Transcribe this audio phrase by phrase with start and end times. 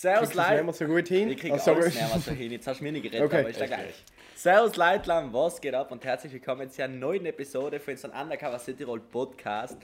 [0.00, 0.54] Servus, Leute.
[0.54, 1.28] nicht mehr so gut hin?
[1.28, 1.64] Ich krieg alles
[2.24, 2.52] so hin.
[2.52, 3.40] Jetzt hast du mir nicht geredet, Okay.
[3.40, 4.02] aber ist ja gleich.
[4.34, 8.58] Servus, Leitlam, was geht ab und herzlich willkommen zu einer neuen Episode für unseren Undercover
[8.58, 9.76] City Roll Podcast.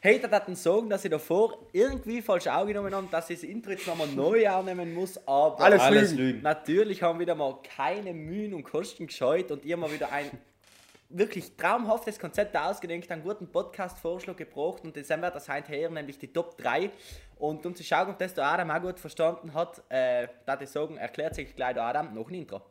[0.00, 3.70] Hey, da hatten sagen, dass ich davor irgendwie falsch aufgenommen habe, dass ich das Intro
[3.70, 6.24] jetzt nochmal neu annehmen muss, aber Alles Alles Lügen.
[6.24, 6.42] Lügen.
[6.42, 10.28] natürlich haben wieder mal keine Mühen und Kosten gescheut und ihr mal wieder ein
[11.12, 16.18] wirklich traumhaftes Konzept ausgedenkt, einen guten Podcast-Vorschlag gebracht und das wird das heute her, nämlich
[16.18, 16.90] die Top 3.
[17.36, 20.70] Und um zu schauen, ob das der Adam auch gut verstanden hat, äh, da ich
[20.70, 22.62] sagen, erklärt sich gleich der Adam noch ein Intro.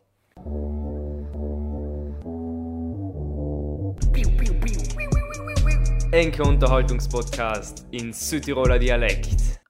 [6.11, 9.61] Enke Unterhaltungspodcast in Südtiroler Dialekt.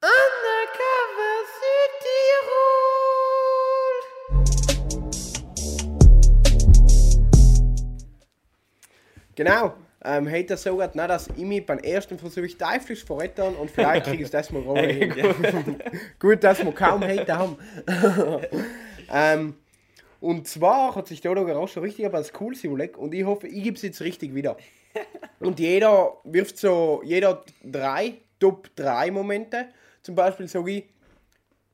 [9.44, 9.73] Genau.
[10.04, 14.08] Ähm, hat er so gesagt, dass ich mich beim ersten Versuch teuflisch verretten und vielleicht
[14.08, 15.13] kriege ich das mal gerade hin.
[16.20, 17.58] Gut, dass wir kaum Hater haben.
[19.13, 19.55] ähm,
[20.20, 23.24] und zwar hat sich der Logo auch schon richtig aber als cool überlegt und ich
[23.26, 24.57] hoffe, ich gebe es jetzt richtig wieder.
[25.40, 29.68] Und jeder wirft so, jeder drei Top 3 Momente.
[30.01, 30.85] Zum Beispiel sage ich,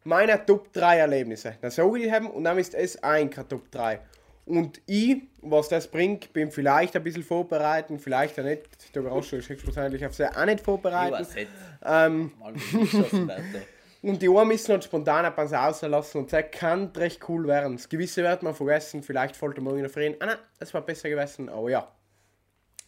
[0.03, 1.55] meine Top 3 Erlebnisse.
[1.61, 3.99] Dann sage ich die haben und dann ist es ein Top 3.
[4.47, 8.95] Und ich, was das bringt, bin vielleicht ein bisschen vorbereitet, vielleicht auch nicht.
[8.95, 11.19] Der Überraschung ist höchstwahrscheinlich auf sehr auch nicht Ich vorbereitet.
[11.19, 11.51] weiß nicht.
[11.83, 12.31] Ähm,
[14.03, 17.75] und die einen müssen halt spontan etwas auslassen und das kann recht cool werden.
[17.75, 20.15] Das Gewisse wird man vergessen, vielleicht fällt morgen noch rein.
[20.19, 21.91] Ah nein, das war besser gewesen, aber ja.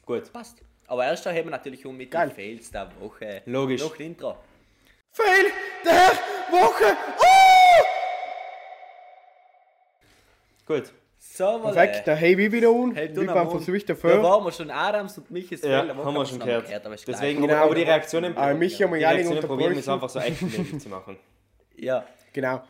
[0.06, 0.32] Gut.
[0.32, 0.60] Passt.
[0.88, 2.30] Aber erst haben wir natürlich auch mit Geil.
[2.30, 3.42] den Fails der Woche.
[3.46, 3.82] Logisch.
[3.82, 4.38] Noch Intro.
[5.12, 5.52] Fail
[5.86, 6.12] der
[6.58, 6.96] Woche!
[7.20, 7.84] Oh!
[10.66, 10.94] Gut.
[11.22, 11.60] So.
[11.60, 12.96] Perfekt, da habe ich wieder un.
[12.96, 13.52] Hey, du Wie noch beim mal.
[13.60, 14.24] Versuch Da dafür.
[14.24, 16.86] waren wir schon Adams und Ja, Fail der Woche, haben wir schon das gehört.
[16.86, 17.58] aber ist Deswegen, gleich.
[17.58, 20.10] aber, die Reaktionen, Aber mich haben wir die ja nicht Reaktionen probieren wir es einfach
[20.10, 21.18] so echt wie zu machen.
[21.78, 22.04] Ja.
[22.34, 22.62] Genau.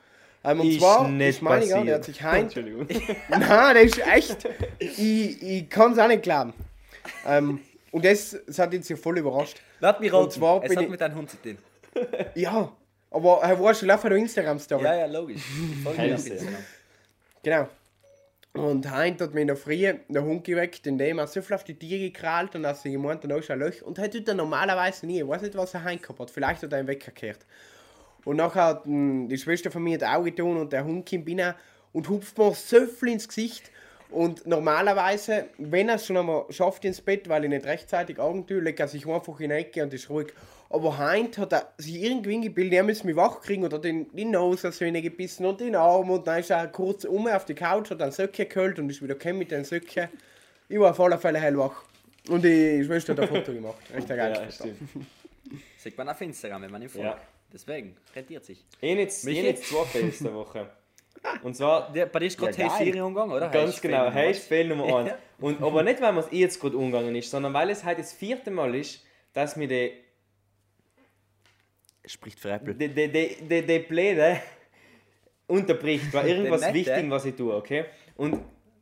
[0.43, 2.43] Ähm, und Ist zwar, nicht das meine ich auch, der hat sich heim.
[2.43, 2.87] Entschuldigung.
[3.29, 4.47] Nein, das ist echt.
[4.77, 6.53] Ich, ich kann es auch nicht glauben.
[7.27, 7.59] Ähm,
[7.91, 9.57] und das, das hat jetzt ja voll überrascht.
[9.79, 10.31] Lass mich Und raten.
[10.31, 11.57] zwar Es bin hat ich- mit deinem Hund zu tun.
[12.35, 12.71] Ja,
[13.09, 14.83] aber er war schon auf der Instagram-Story.
[14.83, 15.41] Ja, ja, logisch.
[15.83, 16.35] Voll Hälfte.
[16.37, 16.47] gut.
[17.41, 17.67] Genau.
[18.53, 21.63] Und heint hat mir in der Früh der Hund geweckt, indem er so viel auf
[21.63, 23.81] die Tiere gekrallt und dass sie gemeint hat, da ist ein Loch.
[23.83, 25.21] Und er tut er normalerweise nie.
[25.21, 26.31] Ich weiß nicht, was er heim gehabt hat.
[26.31, 27.45] Vielleicht hat er ihn weggekehrt.
[28.25, 31.29] Und nachher hat mh, die Schwester von mir das Auge getan und der Hund kommt
[31.29, 31.53] rein
[31.93, 33.71] und hupft mir so viel ins Gesicht.
[34.09, 38.47] Und normalerweise, wenn er es schon einmal schafft ins Bett, weil ich nicht rechtzeitig Augen
[38.47, 40.33] tue, legt er sich einfach in die Ecke und ist ruhig.
[40.71, 44.25] Aber heint hat er sich irgendwie gebildet, er müsste mich wach kriegen oder den, die
[44.25, 47.89] Nase so gebissen und den Arm und dann ist er kurz um auf die Couch,
[47.89, 50.09] hat dann Söcke geholt und ist wieder gekommen mit den Söcke.
[50.67, 51.83] Ich war auf alle Fälle hellwach.
[52.29, 53.79] Und die Schwester hat ein Foto gemacht.
[53.95, 54.69] Echt ein geiles Foto.
[55.77, 57.05] Sieht man auf Instagram, wenn man ihn folgt.
[57.05, 57.17] Ja.
[57.51, 58.63] Deswegen, rentiert sich.
[58.79, 60.69] Ich habe jetzt, ich jetzt zwei Fails der Woche.
[61.41, 62.85] Und zwar, Der, bei dir ist gerade Ja, Hey.
[62.85, 63.49] Siri umgegangen, oder?
[63.49, 65.11] ganz Hey, genau, hey, Fail Nummer 1.
[65.39, 68.13] Und, aber nicht, weil mir es jetzt gerade umgegangen ist, sondern weil es halt das
[68.13, 69.03] vierte Mal ist,
[69.33, 70.08] dass mir der eins.
[72.05, 72.73] Spricht für Apple.
[72.75, 73.07] de, de,
[73.41, 74.41] de, de Pläne
[75.47, 77.85] unterbricht, war irgendwas wichtig, was ich tue, okay?
[78.15, 78.39] Und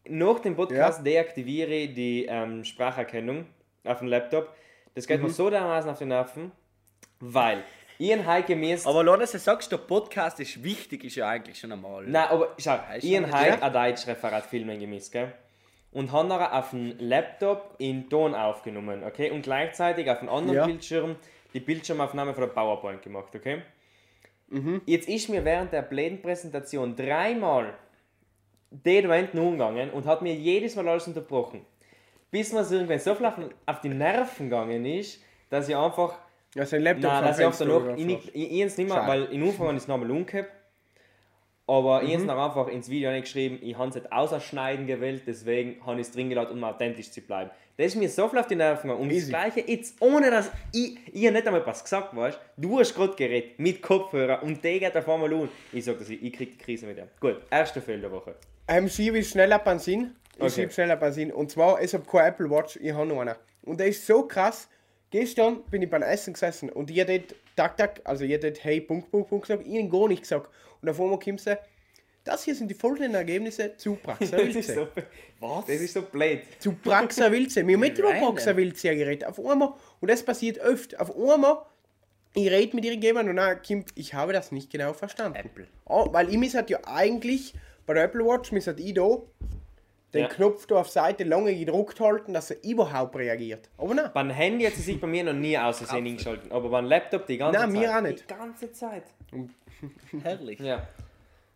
[0.07, 3.45] nach dem Podcast deaktiviere ich die ähm, Spracherkennung
[3.83, 4.55] auf dem Laptop.
[4.95, 6.51] Das geht mir so dermaßen auf die Nerven,
[7.19, 7.63] weil
[7.99, 11.71] Ian Heike mir Aber Lona, du sagst, der Podcast ist wichtig, ist ja eigentlich schon
[11.71, 12.05] einmal.
[12.05, 13.61] Nein, aber schau, Ian Heike ja?
[13.61, 15.33] ein Deutschreferat filmen gemisst, gell?
[15.91, 19.31] Und hat nachher auf dem Laptop in Ton aufgenommen, okay?
[19.31, 20.65] Und gleichzeitig auf einem anderen Ja.
[20.65, 21.15] Bildschirm
[21.57, 23.63] die Bildschirmaufnahme von der PowerPoint gemacht, okay?
[24.85, 27.73] Jetzt ist mir während der blöden Präsentation dreimal
[28.69, 31.65] der da hinten umgegangen und hat mir jedes Mal alles unterbrochen.
[32.31, 33.25] Bis mir es irgendwann so viel
[33.65, 36.19] auf, die Nerven gegangen ist, dass ich einfach
[36.53, 39.23] Ja, sein Laptop Nein, dass ich Fenster danach, ich, ich, ich jetzt nicht mehr, weil
[39.25, 40.51] in Anfang habe ich es nochmal umgehabt.
[41.69, 42.29] Aber ich habe Mhm.
[42.29, 46.29] einfach ins Video geschrieben, ich habe es nicht ausschneiden gewählt, deswegen habe ich es drin
[46.29, 47.51] gelassen, um authentisch zu bleiben.
[47.75, 49.01] Das ist mir so viel auf die Nerven gegangen.
[49.03, 49.31] Und Easy.
[49.31, 53.13] das Gleiche jetzt, ohne dass ich, ich nicht einmal was gesagt weißt du hast gerade
[53.15, 55.49] geredet mit Kopfhörer und der geht auf einmal um.
[55.73, 57.07] Ich sage das, ich, ich krieg die Krise mit dem.
[57.19, 58.35] Gut, erster Fehler der Woche.
[58.69, 60.15] Ähm, schiebe ich schnell ab an Sinn.
[60.37, 60.49] Ich Okay.
[60.51, 61.31] schiebe schnell ab an Sinn.
[61.33, 63.35] Und zwar, ich habe keine Apple Watch, ich habe noch eine.
[63.63, 64.69] Und der ist so krass.
[65.09, 68.81] Gestern bin ich beim Essen gesessen und ich hätte tak tak, also ich hätte hey,
[68.81, 70.49] Punkt, Punkt, Punkt gesagt, ihnen gar nicht gesagt.
[70.81, 71.57] Und auf einmal kommt sie,
[72.23, 74.73] das hier sind die folgenden Ergebnisse zu Das ist Wilze.
[74.73, 74.87] so,
[75.39, 75.65] Was?
[75.65, 76.41] das ist so blöd.
[76.59, 77.65] Zu Praxa Wilze.
[77.65, 78.11] Wir haben nicht über
[78.57, 79.25] Wilze geredet.
[79.25, 81.61] Auf einmal, und das passiert öfter, auf einmal,
[82.33, 85.37] ich rede mit ihr jemand und dann kommt, ich habe das nicht genau verstanden.
[85.37, 85.67] Apple.
[85.85, 87.53] Oh, weil ich hat ja eigentlich
[87.85, 89.17] bei der Apple Watch, mich hat ich da
[90.13, 90.27] den Ja.
[90.27, 93.69] Knopf da auf Seite lange gedruckt halten, dass er überhaupt reagiert.
[93.77, 94.09] Aber nein.
[94.13, 97.25] Beim Handy hat sie sich bei mir noch nie aus Versehen eingeschaltet, aber beim Laptop
[97.27, 97.79] die ganze Nein, Zeit.
[97.81, 98.29] mir auch nicht.
[98.29, 99.03] Die ganze Zeit.
[100.23, 100.59] Herrlich.
[100.59, 100.87] Ja.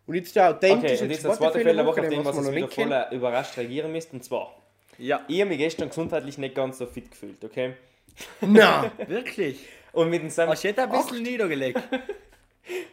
[0.06, 2.26] Und jetzt der Okay, authentische und jetzt das zweite Fehler der Woche, auf den was
[2.26, 2.68] was wir uns noch wieder
[3.08, 4.12] voll überrascht reagieren müsst.
[4.12, 4.54] Und zwar,
[4.98, 7.74] Ja, ich habe mich gestern gesundheitlich nicht ganz so fit gefühlt, okay?
[8.40, 9.66] Nein, wirklich.
[9.92, 11.80] Und mit dem Sam, Hast du jetzt ein bisschen niedergelegt?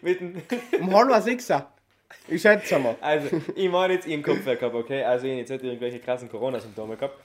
[0.02, 0.42] mit dem,
[0.80, 1.52] um halb sechs.
[2.28, 2.96] Ich schätze mal.
[3.02, 5.04] also, ich meine jetzt ihren Kopf gehabt, okay?
[5.04, 7.16] Also, ich habe jetzt nicht irgendwelche krassen Corona-Symptome gehabt.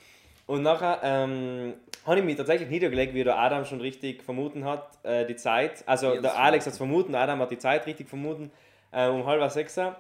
[0.47, 1.75] Und nachher ähm,
[2.07, 5.83] habe ich mich tatsächlich niedergelegt, wie der Adam schon richtig vermuten hat, äh, die Zeit.
[5.87, 8.51] Also, Ja, der Alex hat es vermuten, Adam hat die Zeit richtig vermuten.
[8.93, 9.77] Äh, um halb sechs.
[9.77, 9.91] Äh,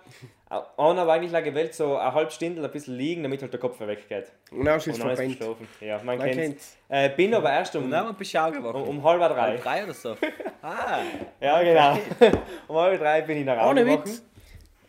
[0.76, 3.58] Einer war eigentlich lang gewählt, so eine halbe Stunde ein bisschen liegen, damit halt der
[3.58, 4.30] Kopf weggeht.
[4.52, 5.37] Und dann ist es geschlafen.
[5.80, 6.76] Ja, man, Man kennt's.
[6.88, 9.34] Äh, bin aber erst um, Beschau um, um halb drei.
[9.40, 10.16] Halb drei oder so.
[10.62, 11.00] Ah,
[11.40, 11.98] Ja, genau.
[12.69, 13.87] um halb drei bin ich nach Hause Ohne.
[13.87, 14.22] Witz.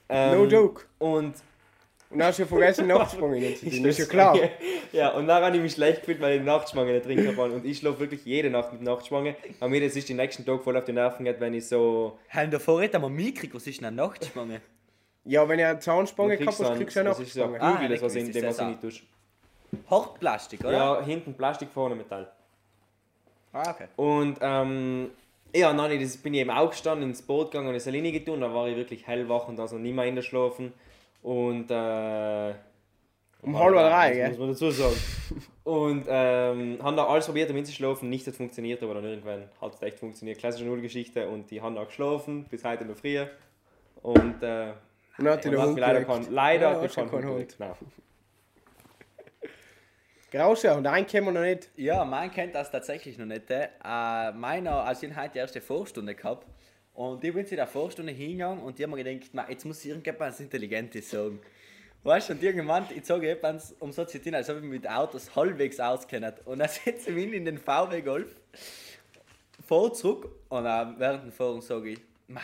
[0.09, 0.83] Ähm, No joke.
[0.99, 1.33] Und
[2.11, 3.41] Und dann hast du ja vergessen nachzusprungen.
[3.41, 3.63] jetzt.
[3.65, 4.37] Das ist ja klar.
[4.91, 7.51] Ja, und dann habe ich mich schlecht gefühlt, weil ich die Nachtspange nicht trinken kann.
[7.51, 9.35] Und ich schlafe wirklich jede Nacht mit Nachtspange.
[9.59, 12.17] Aber mir das ist den nächsten Tag voll auf die Nerven geht, wenn ich so.
[12.29, 14.61] haben da vorher wir mitgekriegt, was ist denn eine Nachtspange?
[15.25, 17.79] Ja, wenn ihr eine Zahnspange so ein- kriegst du eine das ist so ein Nachspange.
[17.79, 19.01] Ah, das was nicht in dem was ich nicht tust.
[19.89, 20.71] Hartplastik, oder?
[20.71, 22.31] Ja, hinten Plastik, vorne Metall.
[23.51, 23.87] Ah, okay.
[23.95, 25.09] Und ähm,
[25.55, 28.41] ja, nein, das bin ich eben auch gestanden, ins Boot gegangen und es alleine getan.
[28.41, 30.73] Da war ich wirklich hellwach und also nicht mehr in der Schlafen.
[31.21, 32.53] Und äh,
[33.41, 34.29] Um halb drei, gell?
[34.29, 34.95] muss man dazu sagen.
[35.63, 38.07] Und ähm, haben da alles probiert, um einzuschlafen.
[38.07, 40.37] Nichts hat funktioniert, aber dann irgendwann hat es echt funktioniert.
[40.37, 43.19] Klassische Nullgeschichte und die haben auch geschlafen, bis heute noch früh.
[44.03, 44.73] Und äh,
[45.17, 46.07] Und hat und der hat leider, geweckt.
[46.25, 47.55] kein, leider Ja, keinen Hund Hund.
[47.57, 47.71] Nein.
[50.31, 51.69] Grauschau, und einen kennen wir noch nicht.
[51.75, 53.49] Ja, mein kennt das tatsächlich noch nicht.
[53.49, 53.67] Äh,
[54.33, 56.47] meiner, also ich habe heute die erste Vorstunde gehabt.
[56.93, 59.83] Und ich bin zu der Vorstunde hingegangen und die haben mir gedacht, "Ma, jetzt muss
[59.83, 61.39] irgendjemand Intelligentes sagen.
[62.03, 64.89] Weißt du, und irgendwann, ich sage jemand, um so zu tun, als ob ich mit
[64.89, 66.33] Autos halbwegs auskenne.
[66.45, 68.35] Und dann setze ich mich in den VW Golf,
[69.67, 72.41] fahre zurück und dann während dem Fahren sage ich, "Ma,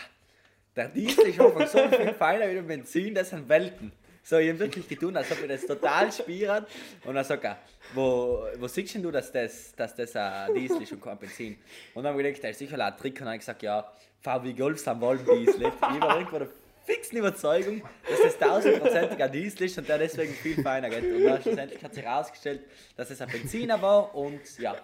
[0.76, 3.92] der Diesel ist einfach so viel feiner wie der Benzin, das sind Welten.
[4.24, 6.66] So, ich habe wirklich getan, als ob ich das total spielen.
[7.06, 7.58] Und dann sagt er,
[7.94, 11.58] wo, wo siehst denn du, dass das, dass das ein Diesel ist und kein Benzin?
[11.94, 13.14] Und dann habe ich gedacht, das ist sicher ein Trick.
[13.14, 13.92] Und dann habe ich gesagt, ja,
[14.22, 15.64] VW Golf sind Waldendiesel.
[15.64, 16.48] Ich war irgendwo der
[16.86, 21.04] fixen Überzeugung, dass das tausendprozentig ein Diesel ist und der deswegen viel feiner geht.
[21.04, 22.62] Und dann schlussendlich hat sich herausgestellt,
[22.96, 24.76] dass es ein Benziner war und ja,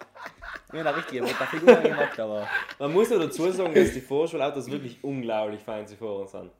[0.71, 2.47] ich habe eine richtige Figur gemacht, aber
[2.79, 6.51] Man muss ja dazu sagen, dass die Vorschulautos wirklich unglaublich fein zu fahren sind.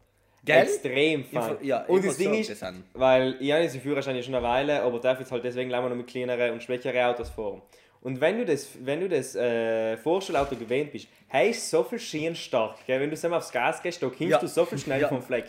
[0.48, 0.64] Gell?
[0.64, 1.58] Extrem fein.
[1.62, 4.82] Ja, und das Ding ist, das weil ich habe diesen Führerschein ja schon eine Weile,
[4.82, 7.62] aber darf jetzt halt deswegen leider noch mit kleineren und schwächeren Autos fahren.
[8.02, 12.00] Und wenn du das, wenn du das äh, Vorschulauto gewöhnt bist, hey, ist so viel
[12.00, 12.78] Schien stark.
[12.86, 13.00] Gell?
[13.02, 14.38] Wenn du selber aufs Gas gehst, da kommst Ja.
[14.40, 15.08] du so viel schnell Ja.
[15.10, 15.46] vom Fleck.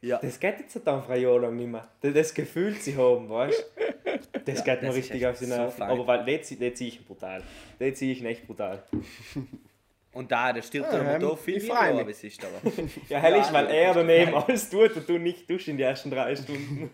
[0.00, 0.18] ja.
[0.20, 1.86] Das geht jetzt dann ein Jahr lang nicht mehr.
[2.00, 3.84] Das, das Gefühl sie haben, weißt du?
[4.44, 5.78] Das Ja, geht mir das richtig auf die so Nerven.
[5.78, 5.90] fein.
[5.90, 7.42] aber weil, den, den ziehe ich brutal.
[7.80, 8.82] Den ziehe ich echt brutal.
[10.14, 12.72] Und da, der stirbt Ja, der Motor ähm, viel freu aber es ist aber.
[13.08, 15.68] Ja, hell ist, Ja, weil ja, er das daneben alles tut und du nicht duschst
[15.68, 16.88] in die ersten drei Stunden.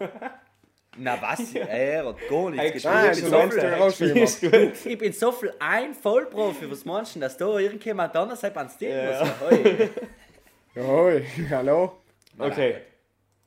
[0.96, 1.54] Na was?
[1.54, 3.30] Er hat gar nichts gespielt.
[3.30, 6.70] Nein, ich, bin so viel, ich bin so ein Vollprofi.
[6.70, 9.20] Was meinst du dass da irgendjemand anders halt ans Ding Ja.
[9.20, 9.50] muss?
[9.50, 9.90] Hoi.
[10.74, 11.92] Ja, hoi, hallo.
[12.38, 12.76] Okay.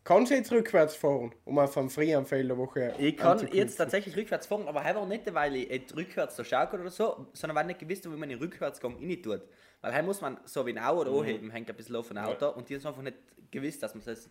[0.05, 2.27] Kannst du jetzt rückwärts fahren, um auf einem freien
[2.57, 6.35] Woche Ich kann jetzt tatsächlich rückwärts fahren, aber heute auch nicht, weil ich jetzt rückwärts
[6.35, 9.23] da schaue oder so, sondern weil ich nicht gewusst habe, wie man den Rückwärtsgang rein
[9.23, 9.41] tut.
[9.81, 12.17] Weil heute muss man so wie ein Au oder anheben, hängt ein bisschen auf ein
[12.17, 13.17] Auto und die haben einfach nicht
[13.50, 14.29] gewusst, dass man das.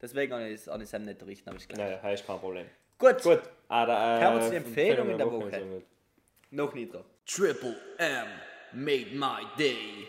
[0.00, 1.84] Deswegen habe ich es habe ich nicht richten, aber ist klar.
[1.84, 2.66] Naja, das ist kein Problem.
[2.98, 3.42] Gut, Gut.
[3.68, 5.48] Da, äh, Kommen wir zu den Empfehlungen der Woche.
[5.48, 5.86] ist
[6.52, 7.04] noch nicht da.
[7.26, 8.26] Triple M
[8.72, 10.06] made my day.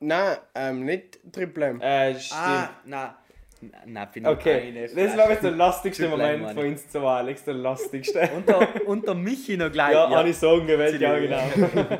[0.00, 1.80] Nein, ähm, nicht Triple M.
[1.80, 2.40] Äh, stimmt.
[2.40, 3.18] Ah, na,
[3.60, 4.60] na, na finde ich okay.
[4.68, 6.54] eine Das war jetzt der lustigste Triple M, Moment Mann.
[6.54, 7.44] von uns zwei, Alex.
[7.44, 8.30] Der lustigste.
[8.36, 9.92] Unter, unter Michi noch gleich.
[9.92, 11.38] ja, habe ich sagen gewählt, ja, genau.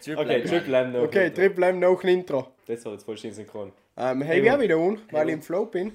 [0.00, 0.46] Triple Okay, M.
[0.46, 1.02] Triple M noch.
[1.02, 2.48] Okay, Triple M noch ein Intro.
[2.66, 3.72] Das war jetzt voll schön synchron.
[3.96, 5.92] Ähm, hey, ich auch wieder an, weil ich im Flow bin.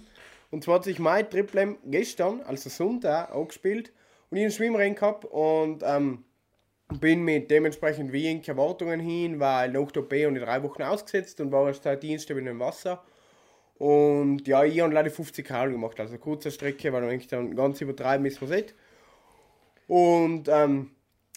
[0.52, 3.92] Und zwar hat sich mein Triple M gestern, also Sonntag, auch gespielt.
[4.30, 6.26] Und ich einen Schwimmrennen gehabt und ähm,
[7.00, 11.52] bin mit dementsprechend wenig Erwartungen hin, weil der OP und die drei Wochen ausgesetzt und
[11.52, 13.04] war erst seit Dienstag wieder im Wasser.
[13.78, 17.82] Und ja, ich habe leider 50 Kral gemacht, also kurze Strecke, weil man dann ganz
[17.82, 18.76] übertreiben ist, was nicht.
[19.88, 20.92] Und ähm,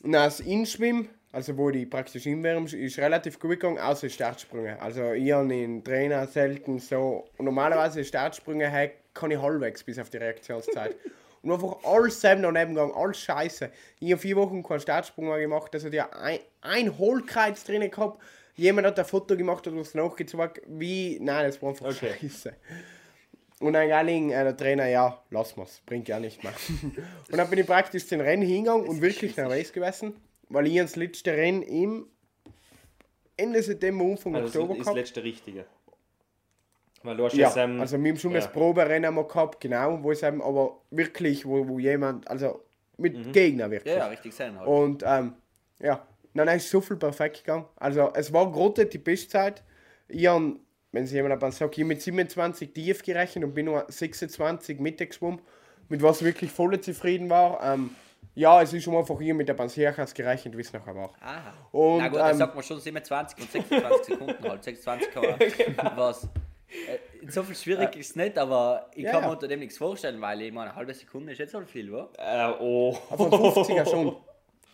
[0.04, 4.80] das Inschwimmen, also wo die praktisch hinwärmen, ist relativ gut gegangen, außer Startsprünge.
[4.80, 7.24] Also ich habe den Trainer selten so.
[7.38, 10.96] Normalerweise Startsprünge kann ich halbwegs bis auf die Reaktionszeit.
[11.42, 13.70] Und einfach alles selber daneben gegangen, alles scheiße.
[14.00, 18.20] Ich habe vier Wochen keinen Startsprung mehr gemacht, also ja ein, ein Hohlkreuz drin gehabt.
[18.56, 21.18] Jemand hat ein Foto gemacht und was nachgezogen, wie.
[21.20, 22.14] Nein, das war einfach Okay.
[22.20, 22.54] scheiße.
[23.60, 26.52] und dann ging äh, der Trainer, ja, lass mal's, bringt ja nicht mehr.
[27.30, 30.16] und dann bin ich praktisch den Rennen hingegangen und wirklich nervös gewesen,
[30.48, 32.06] weil ich das letzte Rennen im
[33.36, 35.66] Ende September, Anfang Also Oktober das ist das letzte Richtige.
[37.02, 38.38] Weil du hast Ja, jetzt, ähm, also wir haben schon ja.
[38.40, 42.62] das Proberennen mal gehabt, genau, wo es eben aber wirklich, wo, wo jemand, also
[42.96, 43.32] mit Mhm.
[43.32, 43.92] Gegner wirklich.
[43.94, 44.66] Ja, ja, richtig sein halt.
[44.66, 45.34] Und ähm,
[45.78, 47.66] ja, nein, nein, ist so viel perfekt gegangen.
[47.76, 49.62] Also es war gerade die Bestzeit.
[50.08, 50.56] Ich habe,
[50.92, 54.80] wenn sich jemand aber sagt, ich habe mit 27 tief gerechnet und bin nur 26
[54.80, 55.40] Mitte geschwommen,
[55.88, 57.60] mit was ich wirklich voll zufrieden war.
[57.62, 57.90] Ähm,
[58.34, 61.12] ja, es ist schon einfach hier mit der Bansiachas gerechnet, wie es nachher war.
[61.20, 61.52] Aha.
[61.72, 64.64] Und, Na gut, dann ähm, sagt man schon 27 und 26 Sekunden halt.
[64.64, 65.24] 26 kann
[65.76, 66.28] man was.
[66.68, 69.26] Äh, so viel schwierig ist es nicht, aber ich Ja, kann ja.
[69.28, 71.92] mir unter dem nichts vorstellen, weil ich meine, eine halbe Sekunde ist jetzt so viel,
[71.92, 72.08] wa?
[72.18, 72.96] äh, oh.
[73.10, 74.16] Auf einem 50er schon.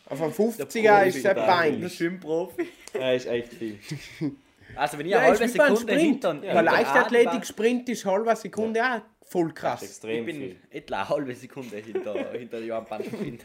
[0.07, 1.95] Auf einem 50er ist sehr Der peinlich.
[1.95, 2.69] Schwimmprofi.
[2.95, 3.79] Er ist echt viel.
[4.75, 6.01] Also wenn ich Ja, eine halbe Sekunde Sprint.
[6.01, 9.83] hinter Bei hinter Leichtathletik-Sprint ist halbe Sekunde auch voll krass.
[9.83, 10.57] Ich extrem bin viel.
[10.71, 13.39] etwa eine halbe Sekunde hinter, hinter Johann Pantoffin.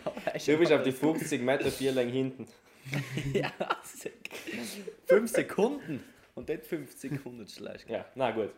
[0.45, 2.47] Du bist auf die 50 Meter vier lang hinten.
[3.33, 3.51] Ja,
[5.07, 6.01] 5 Sekunden.
[6.37, 7.89] Und nicht 5 Sekunden schlecht.
[7.89, 8.51] Ja, na gut.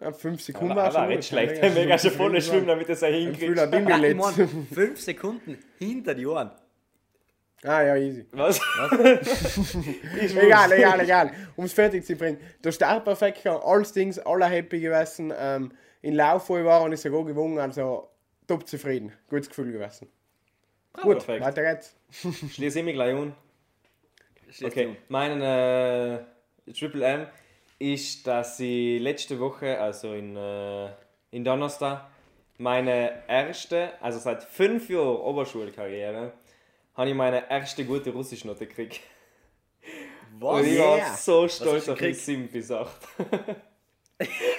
[0.00, 1.62] Ja, fünf Sekunden Aber, war aber schon nicht schlecht.
[1.62, 3.56] Er mega schon zufrieden schwimmen, damit er es auch Ein hinkriegt.
[3.56, 6.50] Ich meine, 5 Sekunden hinter die Ohren.
[7.62, 8.26] Ah ja, easy.
[8.32, 8.58] Was?
[10.18, 11.30] Egal, egal, egal.
[11.54, 12.38] Um es fertig zu bringen.
[12.64, 15.32] Der Start perfekt alles Dings, alle happy gewesen.
[15.38, 17.60] Ähm, in Lauf, ich war, und ich sogar gewonnen.
[17.60, 18.08] Also
[18.48, 19.12] top zufrieden.
[19.28, 20.08] Gutes Gefühl gewesen.
[21.00, 21.44] Gut, Perfekt.
[21.44, 21.94] weiter geht's.
[22.50, 23.32] Schließe ich mich gleich an.
[24.50, 24.96] Schließt Okay, du.
[25.08, 26.18] mein äh,
[26.70, 27.26] Triple M
[27.78, 30.88] ist, dass ich letzte Woche, also in, äh,
[31.30, 32.06] in Donnerstag,
[32.58, 36.32] meine erste, also seit fünf Jahren Oberschulkarriere,
[36.94, 39.00] habe ich meine erste gute Russischnote gekriegt.
[40.38, 40.60] Was?
[40.60, 40.86] Und ich yeah.
[40.86, 42.20] war so hast stolz auf die gekriegt?
[42.20, 42.90] 7 bis 8.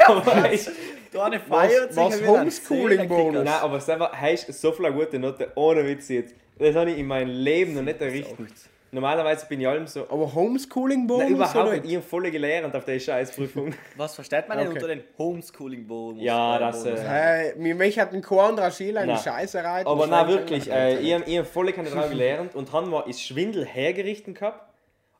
[0.07, 0.67] aber ich,
[1.13, 3.43] Du eine feiert was Homeschooling-Bonus?
[3.43, 6.33] nein, aber selber heißt so viele gute Noten, ohne Witz jetzt.
[6.57, 8.51] Das habe ich in meinem Leben noch nicht errichtet.
[8.93, 10.03] Normalerweise bin ich allem so.
[10.09, 11.23] Aber Homeschooling-Bonus?
[11.23, 11.85] Nein, überhaupt oder nicht.
[11.85, 13.73] Ich habe voll gelernt auf der Scheißprüfung.
[13.97, 14.75] Was versteht man denn Okay.
[14.77, 16.21] unter den Homeschooling-Bonus?
[16.23, 19.17] Ja, das, äh, Hey, mir mich hat ein kein anderer Schüler eine.
[19.17, 19.87] Scheiße reiten.
[19.89, 20.69] Aber nein, war wirklich.
[20.71, 24.71] Äh, ich habe hab voll keine drauf gelernt und haben mal ist Schwindel hergerichtet gehabt,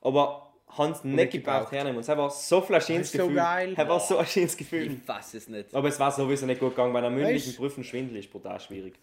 [0.01, 1.97] aber haben es nicht gebraucht hernehmen.
[1.97, 3.35] Und es war so ein schönes ist so Gefühl.
[3.35, 3.73] geil.
[3.77, 4.97] Es war so ein schönes Ich Gefühl.
[5.05, 5.73] fass es nicht.
[5.73, 6.93] Aber es war sowieso nicht gut gegangen.
[6.93, 8.95] Bei einer mündlichen Prüfung Schwindel ist brutal schwierig.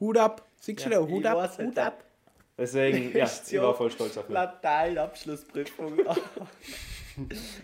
[0.00, 0.42] Hut ab.
[0.60, 0.98] Siehst du da?
[1.00, 1.58] Hut ich ab, weiß.
[1.58, 2.04] Hut ab.
[2.56, 4.34] Deswegen, ja, ich war voll stolz auf mich.
[4.34, 5.98] Latein-Abschlussprüfung.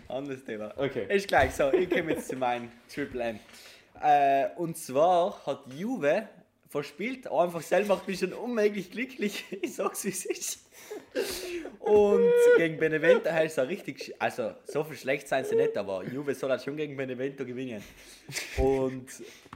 [0.07, 0.73] Anderes Thema.
[0.75, 1.05] Okay.
[1.09, 3.39] Ist gleich so, ich komme jetzt zu meinem Triple M.
[4.01, 6.27] Äh, und zwar hat Juve
[6.71, 9.45] verspielt, einfach selber macht mich schon unmöglich glücklich.
[9.61, 10.59] Ich sag's wie es ist.
[11.79, 16.33] Und gegen Benevento heißt es richtig, also so viel schlecht sein sie nicht, aber Juve
[16.33, 17.83] soll halt schon gegen Benevento gewinnen.
[18.57, 19.07] Und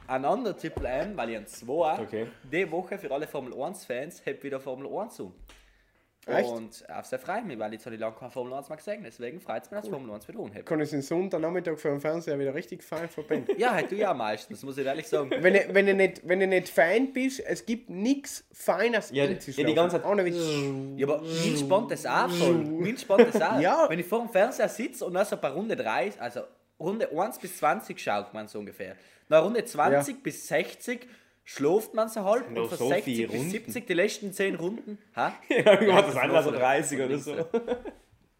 [0.07, 2.27] ein anderer Triple M, weil ich an zwei, Okay.
[2.51, 5.33] die Woche für alle Formel 1 Fans, habe wieder Formel 1 zu.
[6.27, 6.49] Echt?
[6.49, 9.03] Und auf sehr freut mich, weil ich so lange keine Formel 1 mehr gesehen habe.
[9.05, 10.65] Deswegen freut es mich, dass Formel 1 wieder unhebt.
[10.65, 13.51] Kann ich den Sonntagnachmittag vor dem Fernseher wieder richtig fein verbinden.
[13.59, 15.29] Ja, halt du ja meistens, muss ich ehrlich sagen.
[15.29, 19.25] wenn, du, wenn, du nicht, wenn du nicht Fan bist, es gibt nichts Feines Ja,
[19.25, 19.61] einzuschlafen.
[19.61, 20.35] ja, die ganze Zeit- Ohne Witz.
[20.97, 22.55] Ja, aber mich spannt das auch voll.
[22.55, 23.59] Mich spannt das auch.
[23.59, 23.85] Ja.
[23.89, 26.41] Wenn ich vor dem Fernseher sitze und dann so bei Runde 3, also
[26.79, 28.95] Runde 1 bis 20 schaut man so ungefähr.
[29.29, 31.07] Nach Runde 20 bis 60
[31.45, 33.51] schläft man so halb und von so 60 viele bis Runden.
[33.51, 34.97] 70 die letzten 10 Runden.
[35.15, 35.33] Ha?
[35.49, 37.45] Ja, ich war das war so von- 30 von oder so.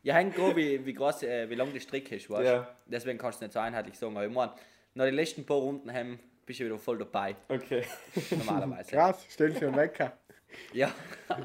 [0.04, 2.46] Ja, hängt grob, wie, wie, groß, äh, wie lang die Strecke ist, weißt du?
[2.46, 2.76] Ja.
[2.86, 4.16] Deswegen kannst du nicht so einheitlich sagen.
[4.16, 4.52] Aber ich meine,
[4.94, 7.84] nach den letzten paar Runden haben, bist du wieder voll dabei, Okay.
[8.32, 8.92] normalerweise.
[8.92, 10.12] Krass, stell dir einen Wecker.
[10.72, 10.90] Ja,
[11.28, 11.36] Ja,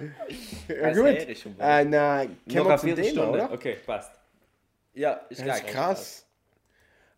[0.92, 0.96] gut.
[0.98, 1.54] Wohl.
[1.58, 3.28] Äh, na, wir zum Thema, Viertelstunde.
[3.30, 3.52] oder?
[3.52, 4.12] Okay, passt.
[4.94, 5.66] ja ist Das ist gleich.
[5.74, 6.26] krass.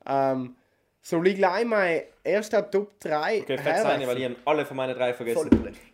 [0.06, 0.56] Ähm,
[1.02, 4.76] soll ich gleich mal erster Top 3 Okay, fett sein, weil ich habe alle von
[4.76, 5.50] meinen drei Voll vergessen.
[5.50, 5.74] blöd.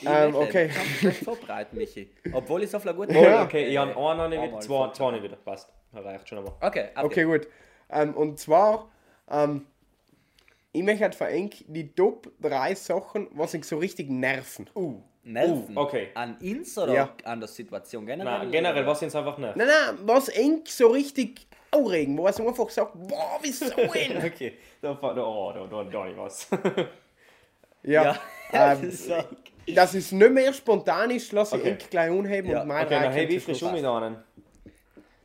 [0.00, 0.66] Ich Ähm, okay.
[0.66, 2.10] Ich kann mich nicht vorbereiten, Michi.
[2.32, 3.44] Obwohl ich so viel gut Oh, Ja.
[3.44, 5.36] okay, ich habe einen noch nicht wieder, Einmal zwei, zwei nicht wieder.
[5.36, 5.68] Passt.
[5.92, 6.56] Reicht schon aber.
[6.60, 7.04] Okay, okay.
[7.06, 7.46] Okay, gut.
[7.88, 8.90] Ähm, und zwar,
[9.30, 9.66] ähm,
[10.72, 14.68] ich möchte halt verengt die Top 3 Sachen, was mich so richtig nerven.
[15.22, 15.76] Nerven.
[15.76, 16.08] Uh, okay.
[16.14, 17.14] An uns oder Ja.
[17.22, 18.38] an der Situation generell?
[18.40, 19.54] Nein, generell, was jetzt einfach nicht.
[19.54, 24.24] Nein, nein, was eng so richtig aufregen, wo es einfach sagt, boah, wieso denn?
[24.24, 26.48] Okay, da, fa- da, oh, da, da, da ich was.
[27.82, 28.16] ja, Ja,
[28.72, 28.92] ähm,
[29.74, 31.70] das ist nicht mehr spontan ist, lasse ich Okay.
[31.72, 33.58] eng gleich unheben Ja, und mein Okay, dann zum viel Schluss.
[33.58, 34.16] schon mit einen?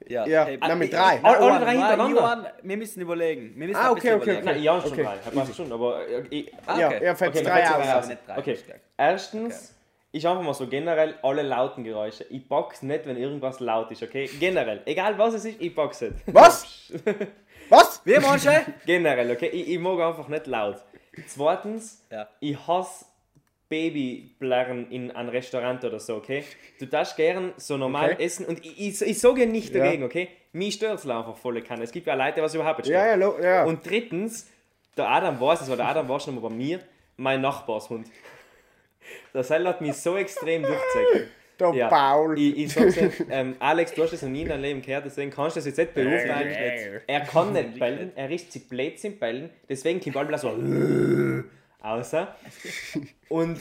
[0.09, 1.19] Ja, Ja, hey, nein, mit äh, drei.
[1.21, 2.21] Alle- Johann, drei hintereinander.
[2.21, 3.53] Johann, wir müssen überlegen.
[3.59, 4.45] Wir müssen Ah, okay, okay, überlegen.
[4.45, 5.15] Nein, ich habe schon Okay, drei.
[5.29, 6.99] Ich passt schon, aber äh, ich, Ah, Ja, okay.
[7.03, 8.07] er fällt Okay, drei aus.
[8.37, 8.57] Okay,
[8.95, 9.76] erstens
[10.11, 12.25] ist einfach mal so generell alle lauten Geräusche.
[12.29, 14.29] Ich pack's nicht, wenn irgendwas laut ist, okay?
[14.39, 14.81] Generell.
[14.85, 16.15] Egal was es ist, ich pack's nicht.
[16.27, 16.91] Was?
[17.69, 18.01] Was?
[18.05, 18.51] Meinst du?
[18.85, 19.47] Generell, okay?
[19.47, 20.77] Ich, ich mag einfach nicht laut.
[21.27, 22.27] Zweitens, Ja.
[22.39, 23.03] ich hasse
[23.69, 26.43] Babyblären in einem Restaurant oder so, okay?
[26.79, 28.23] Du darfst gern so normal Okay.
[28.23, 29.83] essen und ich, ich, ich sage nicht Ja.
[29.83, 30.29] dagegen, okay?
[30.53, 31.81] Mich stört es einfach voll kann.
[31.81, 33.65] Es gibt ja Leute, was überhaupt nicht Ja, ja, lo, ja.
[33.65, 34.47] Und drittens,
[34.95, 36.79] der Adam weiß es, weil der Adam war schon mal bei mir,
[37.17, 38.07] mein Nachbarshund.
[39.33, 41.29] Der Seil hat mich so extrem durchgezogen.
[41.59, 41.87] der Ja.
[41.89, 42.37] Paul.
[42.39, 45.05] Ich, ich sag's dir, ähm, Alex, du hast das noch nie in deinem Leben gehört,
[45.05, 46.49] deswegen kannst du das jetzt nicht beurteilen.
[46.49, 50.49] Äh, Er kann nicht bellen, er ist zu blöd zum Bellen, deswegen kommt allem so
[51.81, 52.35] außer.
[53.29, 53.59] Und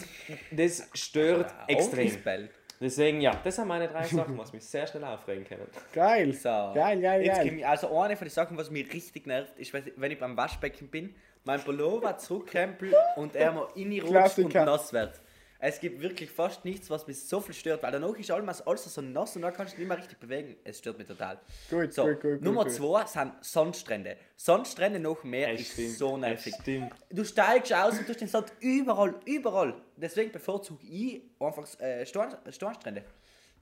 [0.50, 2.06] das stört extrem.
[2.06, 2.48] Extrem.
[2.78, 5.66] Deswegen, ja, das sind meine drei Sachen, was mich sehr schnell aufregen können.
[5.94, 6.32] Geil.
[6.34, 6.48] So.
[6.74, 7.64] Geil, geil, Jetzt geil.
[7.64, 11.14] also eine von den Sachen, was mich richtig nervt, ist, wenn ich beim Waschbecken bin,
[11.44, 14.04] mein Pullover zurückkrempel und er mal reinrutscht
[14.38, 14.64] und Klassiker.
[14.66, 15.12] nass wird.
[15.58, 18.84] Es gibt wirklich fast nichts, was mich so viel stört, weil danach ist alles, alles
[18.92, 20.56] so nass und dann kannst du nicht mehr richtig bewegen.
[20.64, 21.40] Es stört mich total.
[21.70, 24.16] Gut, so, gut, gut, Nummer gut, zwei sind Sandstrände.
[24.36, 26.54] Sandstrände noch mehr Es ist stimmt, so nervig.
[26.60, 26.92] stimmt.
[27.10, 29.74] Du steigst aus und du hast den Sand überall, überall.
[29.96, 33.02] Deswegen bevorzuge ich einfach äh, Storn- Stornstrände.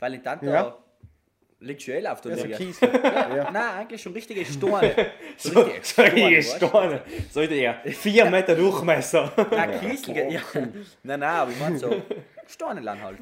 [0.01, 0.79] Weil in Tanta Ja.
[1.65, 2.57] Liegt schön auf der Also Liege.
[2.59, 2.89] Kiesel.
[3.03, 3.51] ja.
[3.51, 4.95] Nein, eigentlich schon richtige Storne.
[5.37, 5.51] So
[5.83, 7.03] So, richtige so Storne?
[7.07, 7.27] Steine.
[7.31, 9.33] Sollte er vier Meter Durchmesser.
[9.51, 10.41] Nein, Kiesel, ja.
[10.55, 10.71] Nein,
[11.03, 12.03] nein, aber ich meine so
[12.47, 13.19] Storneland halt.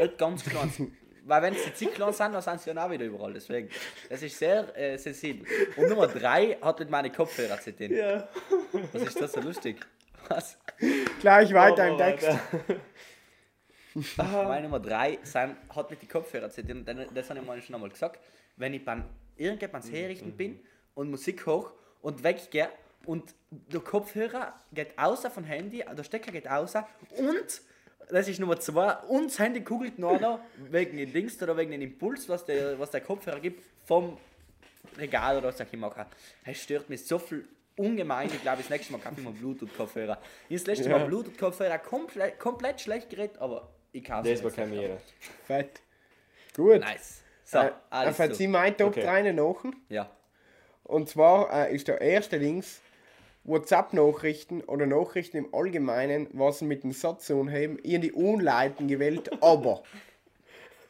[0.00, 0.96] Nicht ganz klein.
[1.24, 3.32] Weil wenn sie zu klein sind, dann sind sie ja auch wieder überall.
[3.32, 3.68] Deswegen,
[4.08, 5.46] das ist sehr äh, sensibel.
[5.76, 7.92] Und Nummer drei hat mit meine Kopfhörer zu tun.
[7.94, 8.26] Ja.
[8.92, 9.76] Was ist das so lustig?
[10.28, 10.56] Was?
[11.20, 12.28] Gleich weiter Oh, im Text.
[14.16, 16.84] Meine Nummer drei sind, hat mit den Kopfhörern zu tun.
[17.14, 18.20] Das habe ich mal schon einmal gesagt.
[18.56, 19.04] Wenn ich beim
[19.36, 20.60] irgendjemand herrichten bin
[20.94, 22.68] und Musik hoch und weggehe
[23.06, 27.62] und der Kopfhörer geht außer vom Handy, der Stecker geht außer und
[28.10, 31.70] das ist Nummer zwei und das Handy kugelt noch noch wegen dem Dings oder wegen
[31.70, 34.18] dem Impuls, was der, was der Kopfhörer gibt, vom
[34.98, 35.94] Regal oder was auch immer.
[36.44, 38.28] Es stört mich so viel ungemein.
[38.28, 40.18] Ich glaube, das nächste Mal kaufe ich mal Bluetooth-Kopfhörer.
[40.48, 40.90] Ich habe das letzte.
[40.90, 44.98] Mal Bluetooth-Kopfhörer komplett, komplett schlecht geredet, aber ich kaufe Das bekommen jeder.
[45.46, 45.80] Fett.
[46.54, 46.80] Gut.
[46.80, 47.22] Nice.
[47.44, 48.36] So, Äh, alles Dann so.
[48.38, 49.02] sie mein Top Okay.
[49.02, 49.64] 3 nach.
[49.88, 50.10] Ja.
[50.84, 52.80] Und zwar äh, ist der erste Links
[53.44, 59.30] WhatsApp-Nachrichten oder Nachrichten im Allgemeinen, was mit dem Satz zu haben, in die Unleiten gewählt,
[59.42, 59.82] aber.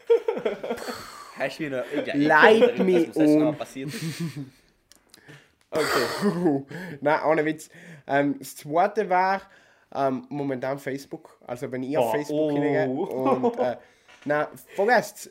[1.36, 1.84] Hast du wieder
[2.14, 3.56] Leid mich was ist noch um.
[3.56, 3.90] passiert?
[5.70, 6.64] Okay.
[7.00, 7.70] Nein, ohne Witz.
[8.06, 9.42] Ähm, das zweite war
[9.94, 11.38] ähm, momentan Facebook.
[11.46, 12.53] Also wenn ich auf Boah, Facebook oh.
[12.53, 13.59] hingehe und.
[13.59, 13.76] Äh,
[14.24, 15.31] nein, vergesst.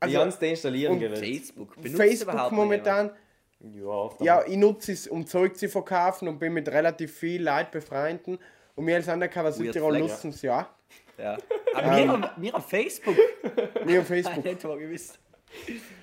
[0.00, 1.18] Also, Also Ganz deinstallieren und.
[1.18, 1.74] Facebook.
[1.76, 3.10] Benutzt Facebook momentan.
[3.60, 7.16] Ja, auf der Ja, ich nutze es, um Zeug zu verkaufen und bin mit relativ
[7.16, 8.38] viel Leid befreunden.
[8.74, 10.68] Und wir als Undercover Südtirol nutzen es ja.
[11.16, 11.38] Ja.
[11.74, 13.16] Aber wir, haben, wir haben Facebook.
[13.84, 14.44] Wir haben Facebook.
[14.44, 15.18] Nicht mal gewusst.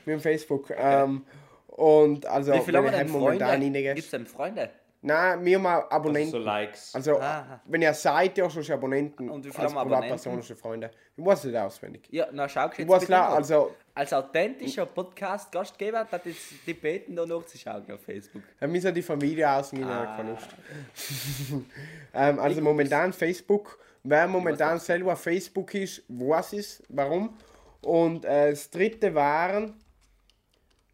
[0.06, 0.72] Wir haben Facebook.
[0.76, 1.26] Ähm,
[1.68, 3.82] und also, Wie viele haben wir wir denn haben momentan Freunde?
[3.82, 4.70] Gibt es denn Freunde?
[5.04, 6.32] Nein, wir haben auch Also Abonnenten.
[6.32, 6.94] so Likes.
[6.94, 7.60] Also, Aha.
[7.66, 9.30] wenn ihr seid, ja schon Abonnenten.
[9.32, 10.56] Und wie viele als haben Privatperson Abonnenten?
[10.56, 10.92] Freunde.
[11.18, 12.08] Ich weiß nicht auswendig.
[12.12, 17.16] Ja, na schau jetzt Ich weiß bitte also, Als authentischer Podcast-Gastgeber hat jetzt die beten
[17.16, 18.44] da nachzuschauen auf Facebook.
[18.60, 20.16] da müssen die Familie außen Ah.
[20.18, 20.48] keine Lust.
[22.14, 23.80] ähm, also, momentan Facebook.
[24.04, 27.36] Wer momentan selber Facebook ist, weiß es, warum.
[27.82, 29.74] Und äh, das dritte waren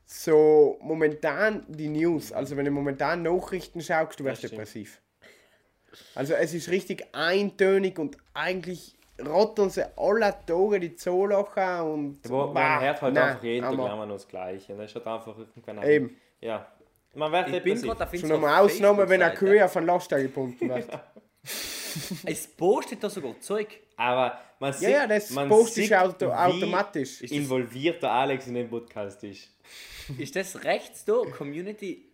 [0.09, 2.31] so momentan die News.
[2.31, 5.01] Also, wenn du momentan Nachrichten schaust, du wirst Das depressiv.
[6.15, 12.19] Also, es ist richtig eintönig und eigentlich rotten sie alle Tage die Zoolacher und.
[12.25, 14.73] Aber Bah, man hört halt nein, einfach jeden Tag immer noch das Gleiche.
[14.73, 16.17] Und das ist halt einfach irgendwann Eben.
[16.39, 16.67] Ja.
[17.13, 17.87] Man wird Ich bin depressiv.
[17.89, 19.57] gerade auf Schon nochmal Ausnahme, wenn eine Facebook-Seite.
[19.59, 20.87] Kühe von Laster gebunden wird.
[22.25, 23.67] Es postet da sogar Zeug.
[23.95, 27.21] Aber man sieht, ja, das man postet sieht, auto- wie automatisch.
[27.21, 29.49] Ist das- involviert der Alex in den Podcast ist.
[30.17, 31.21] Ist das rechts da?
[31.37, 32.09] Community.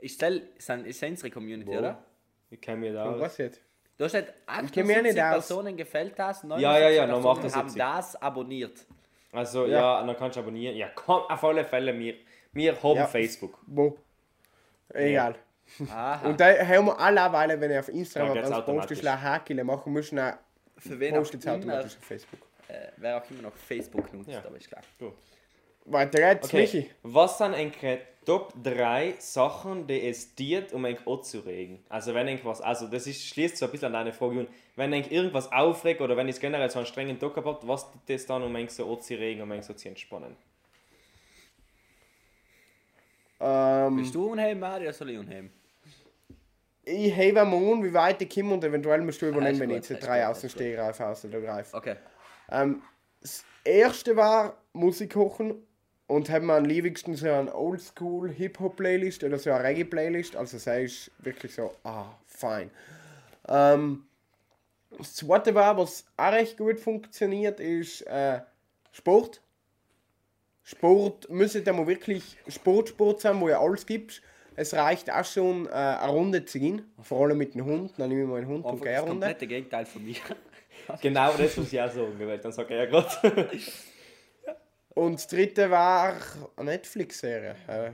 [0.00, 1.78] Ist das, sind, ist das unsere Community, Wo?
[1.78, 2.02] oder?
[2.50, 3.20] Ich kenne mir da aus.
[3.20, 3.60] was jetzt?
[3.96, 4.26] Da steht
[4.72, 5.30] kenn mich auch 78 nicht aus.
[5.46, 7.78] Personen gefällt das, 79 Ja, ja, ja, noch Personen macht das haben jetzt.
[7.78, 8.86] das abonniert.
[9.32, 10.00] Also Ja.
[10.00, 10.76] ja, dann kannst du abonnieren.
[10.76, 12.14] Ja, komm, auf alle Fälle, wir,
[12.52, 13.06] wir haben Ja.
[13.06, 13.58] Facebook.
[13.66, 13.96] Wo?
[14.92, 15.36] Egal.
[15.88, 16.28] Aha.
[16.28, 18.98] Und da haben wir alle, weil wenn ihr auf Instagram Ja, automatisch.
[18.98, 20.38] postet, Hakele machen müssen, dann
[20.76, 22.40] Für wen auch postet es immer, automatisch auf Facebook.
[22.68, 24.44] äh, wer auch immer noch Facebook nutzt, Ja.
[24.44, 24.82] aber ist klar.
[25.86, 26.90] Weiter geht's, Okay, Michi.
[27.02, 31.84] was sind eigentlich Top 3 Sachen, die es dir, um eigentlich anzuregen?
[31.90, 34.94] Also wenn irgendwas, also das ist, schließt so ein bisschen an deine Frage an, wenn
[34.94, 38.24] eigentlich irgendwas aufregt oder wenn es generell so einen strengen Tag habt, was tut das
[38.24, 40.36] dann, um eigentlich so anzuregen, um eigentlich so zu entspannen?
[43.40, 45.50] Ähm, Bist du unheim, Mario, oder soll ich unheim?
[46.86, 49.70] ich habe mal an, wie weit ich komme und eventuell musst du übernehmen, ist wenn
[49.70, 50.50] ich jetzt drei aus dem.
[50.50, 51.72] Stegreif aus oder greif.
[51.72, 51.96] Okay.
[52.50, 52.82] Ähm,
[53.20, 55.54] das erste war Musik kochen
[56.06, 60.36] und haben wir am liebsten so eine Oldschool Hip-Hop-Playlist oder so eine Reggae-Playlist.
[60.36, 62.70] Also sei ist wirklich so, ah, fein.
[63.48, 64.04] Ähm,
[64.98, 68.40] das zweite war, was auch recht gut funktioniert, ist äh,
[68.92, 69.40] Sport.
[70.62, 74.22] Sport müsste dann mal wirklich Sportsport sein, wo ja alles gibt.
[74.56, 77.92] Es reicht auch schon äh, eine Runde zu gehen, vor allem mit dem Hund.
[77.96, 79.26] Dann nehme ich meinen Hund und gehe das eine Runde.
[79.26, 80.16] komplette Gegenteil von mir.
[81.00, 83.48] Genau das muss ich auch sagen, weil dann sagt er ja gerade.
[84.94, 86.16] Und das dritte war
[86.56, 87.56] eine Netflix-Serie.
[87.66, 87.92] Äh,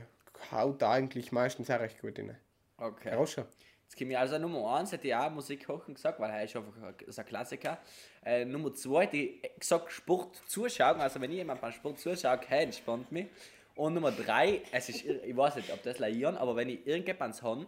[0.51, 2.37] haut eigentlich meistens auch recht gut rein.
[2.77, 3.13] Okay.
[3.13, 3.47] Rauscher.
[3.83, 6.55] Jetzt komme ich also Nummer 1, hätte ich auch Musik kochen gesagt, weil er ist
[6.55, 7.77] einfach ein, Klassiker.
[8.23, 12.63] Äh, Nummer 2, die gesagt Sport zuschauen, also wenn ich jemand beim Sport zuschaue, okay,
[12.63, 13.27] entspannt mich.
[13.75, 17.41] Und Nummer 3, es ist, ich weiß nicht, ob das leiern, aber wenn ich irgendetwas
[17.41, 17.65] habe,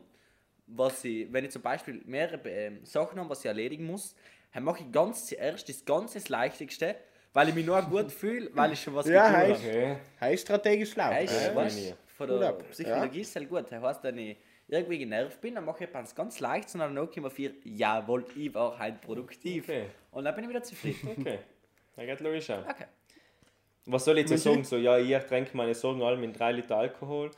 [0.67, 4.15] was ich, wenn ich zum Beispiel mehrere ähm, Sachen habe, was ich erledigen muss,
[4.53, 6.95] dann mache ich ganz zuerst das ganz das Leichtigste,
[7.33, 9.67] weil ich mich nur gut fühle, weil ich schon was Ja, getan heißt- habe.
[9.67, 9.95] Okay.
[10.19, 11.05] Hey, strategisch schlau.
[11.05, 11.93] Heißt, Ja, ich.
[12.15, 12.51] von Gut der.
[12.53, 13.65] Psychologie ist halt gut.
[13.69, 17.09] Das heißt, wenn ich irgendwie genervt bin, dann mache ich etwas ganz leicht, sondern dann
[17.11, 19.63] komme ich für, jawohl, ich war halt produktiv.
[19.67, 19.85] Okay.
[20.11, 21.09] Und dann bin ich wieder zufrieden.
[21.19, 21.39] Okay.
[21.97, 22.63] Ja, geht logisch an.
[22.67, 22.85] Okay.
[23.85, 24.63] Was soll ich jetzt sagen?
[24.63, 27.29] So, ja, ich trinke meine Sorgen alle mit 3 Liter Alkohol.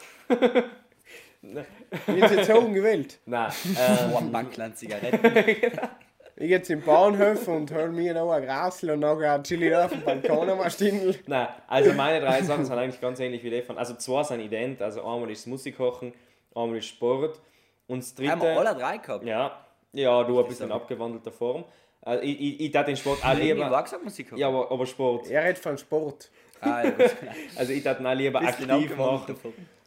[1.42, 3.20] Wie jetzt jetzt sagen gewählt.
[3.26, 3.52] Nein.
[3.78, 5.20] Ähm, Oh, ein Bankland Zigaretten.
[6.38, 9.69] Ich gehe jetzt im Bahnhof und hol mir noch ein Grasl und nachher chill ich
[9.71, 11.15] da auf dem Balkon am Stindl.
[11.28, 13.78] Nein, also meine drei Sachen sind eigentlich ganz ähnlich wie die von.
[13.78, 16.13] Also zwei sind ident, also einmal ist Musik kochen,
[16.54, 17.39] einmal ist Sport
[17.88, 18.32] und das dritte.
[18.32, 19.24] Haben wir alle drei gehabt?
[19.26, 19.60] Ja,
[19.93, 21.63] ja, du ein bisschen abgewandelter Form.
[22.02, 23.71] Also, ich, ich, ich darf den Sport auch Ich lieber.
[23.71, 24.39] war gesagt Musik kochen.
[24.39, 25.30] Ja, aber, aber Sport.
[25.32, 26.30] Er redet von Sport.
[26.60, 26.84] Ah.
[27.56, 29.36] Also ich darf ihn auch lieber aktiv machen.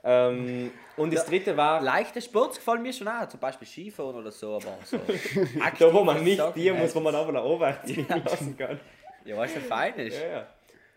[0.02, 4.30] Ähm, und das dritte war, Leichte Sports gefallen mir schon auch, zum Beispiel Skifahren oder
[4.30, 4.98] so, aber so.
[5.78, 6.82] da wo man nicht dir nein.
[6.82, 8.80] muss, wo man aber nach oben ziehen lassen kann.
[9.24, 10.20] Ja, weißt du, fein ist.
[10.20, 10.46] Ja, ja.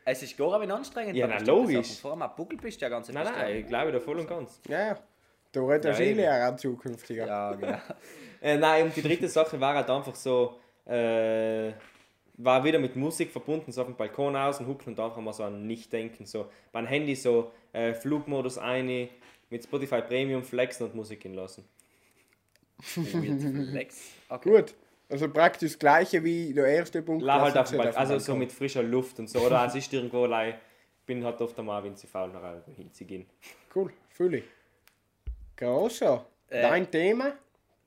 [0.03, 1.15] Es ist gar nicht anstrengend.
[1.15, 1.99] Ja, bestimmten logisch.
[1.99, 4.59] Vor allem Buckel bist du ja ganz Nein, nein, ich glaube da voll und ganz.
[4.67, 4.97] Ja, ja.
[5.51, 7.27] Da redet der Ja, Skilehrer zukünftiger.
[7.27, 7.77] Ja, genau.
[8.43, 11.73] Äh, nein, und die dritte Sache war halt einfach so, äh,
[12.37, 15.31] war wieder mit Musik verbunden, so auf dem Balkon aus und hucken und einfach mal
[15.31, 16.25] so an Nicht-Denken.
[16.25, 19.09] So beim Handy so äh, Flugmodus eine,
[19.51, 21.63] mit Spotify Premium flexen und Musik lassen.
[22.95, 24.13] Mit Flex.
[24.27, 24.49] Okay.
[24.49, 24.73] Gut.
[25.07, 27.23] Also praktisch das gleiche wie der erste Punkt.
[27.23, 29.39] La halt lass auf dem Balkon, also so mit frischer Luft und so.
[29.39, 30.59] Oder es ist irgendwo, like,
[31.05, 33.25] bin halt oft einmal, wenn sie faul nach hinzugehen.
[33.75, 34.45] Cool, fühle ich.
[35.57, 36.25] Grosser.
[36.47, 37.33] Äh, Dein Thema?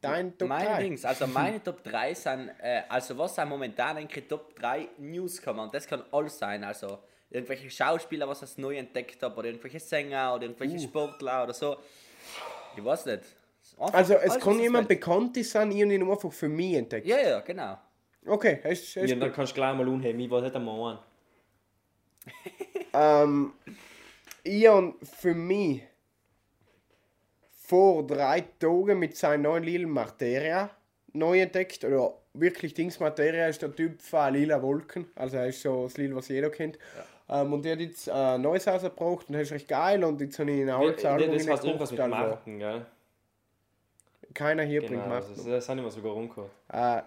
[0.05, 0.83] Dein Top Meine 3?
[0.83, 5.65] Dings, also meine Top 3 sind, äh, also was sind momentan eigentlich Top 3 Newscomer
[5.65, 6.99] und das kann alles sein, also
[7.31, 11.77] irgendwelche Schauspieler, was ich neu entdeckt habe, oder irgendwelche Sänger, oder irgendwelche Sportler oder so.
[12.77, 13.23] Ich weiß nicht.
[13.79, 14.89] Einfach Also es kann jemand.
[14.89, 17.07] Bekanntes sein, ich habe ihn einfach für mich entdeckt.
[17.07, 17.79] Ja, ja, genau.
[18.27, 20.99] Okay, hast hast Ja, dann kannst du gleich mal unheben, ich weiß nicht einmal an.
[22.93, 23.53] Ähm,
[24.45, 25.83] ich habe für mich
[27.67, 30.71] vor drei Tagen mit seinem neuen Lil Materia
[31.13, 31.85] neu entdeckt.
[31.85, 35.07] Oder wirklich Dings Materia ist der Typ von Lila Wolken.
[35.15, 36.79] Also er ist so das Lil, was jeder kennt.
[37.29, 40.05] Ähm, und der hat jetzt ein neues rausgebracht und das ist recht geil.
[40.05, 42.87] Und jetzt habe ich ein altes Ja, Album das heißt irgendwas mit also Marken, gell?
[44.35, 45.33] Keiner hier bringt Genau, Marken.
[45.35, 46.51] das, das haben immer sogar rumgehört.
[46.73, 47.01] Äh,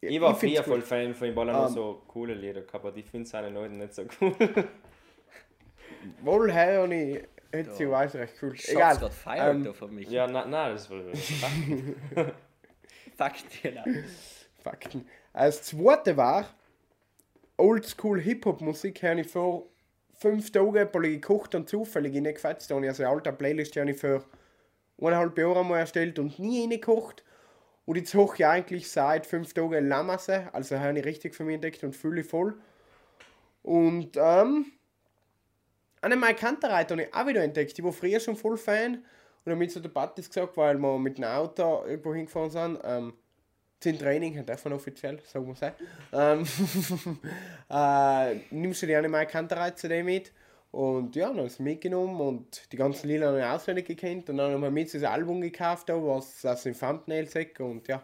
[0.00, 0.82] Ich war find's früher voll.
[0.82, 1.74] Fan von ihm, weil er noch Ähm.
[1.74, 2.96] so coole Lieder gehabt hat.
[2.96, 4.34] Ich finde seine neuen nicht so cool.
[6.22, 8.56] Wohl, und ich hätte sie weiß recht cool.
[8.56, 8.96] Schatz Egal.
[8.96, 10.08] gerade feiert ähm, da für mich.
[10.10, 11.00] ja, nein, nein, das war.
[13.16, 13.84] Fakt, genau.
[14.62, 15.06] Fakten.
[15.32, 16.46] Das zweite war,
[17.56, 19.66] Oldschool Hip-Hop-Musik habe ich vor
[20.14, 22.70] fünf Tagen ein gekocht und zufällig reingefetzt.
[22.70, 24.24] Da habe ich also eine alte Playlist die habe ich für
[25.00, 27.24] eineinhalb Jahre mal erstellt und nie reingekocht.
[27.86, 31.54] Und jetzt hoch ich eigentlich seit fünf Tagen Lamasse, also habe ich richtig für mich
[31.56, 32.54] entdeckt und fühle ich voll.
[33.62, 34.66] Und ähm,
[36.00, 37.78] eine meiner Kanterreiter habe ich auch wieder entdeckt.
[37.78, 39.04] Ich war früher schon voll Fan.
[39.44, 42.78] Und habe mit so der Partys gesagt, weil wir mit dem Auto irgendwo hingefahren sind.
[42.84, 43.14] Ähm,
[43.80, 45.72] zum Training, davon offiziell, sagen wir es
[46.12, 47.18] ähm,
[47.70, 50.32] äh, Nimmst du die eine Kanterei-CD mit?
[50.70, 54.28] Und ja, dann habe ich es mitgenommen und die ganzen Lieder habe ich auswendig gekannt.
[54.28, 57.88] Und dann haben wir mit das Album gekauft, da, was aus dem Thumbnail sagt und
[57.88, 58.02] ja,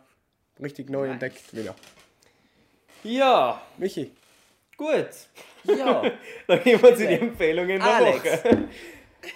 [0.61, 1.77] richtig neu entdeckt wieder.
[3.05, 4.11] Ja, Michi,
[4.77, 5.09] gut.
[5.65, 6.03] Ja,
[6.47, 8.45] Dann gehen wir zu den Empfehlungen der Alex.
[8.45, 8.59] Woche.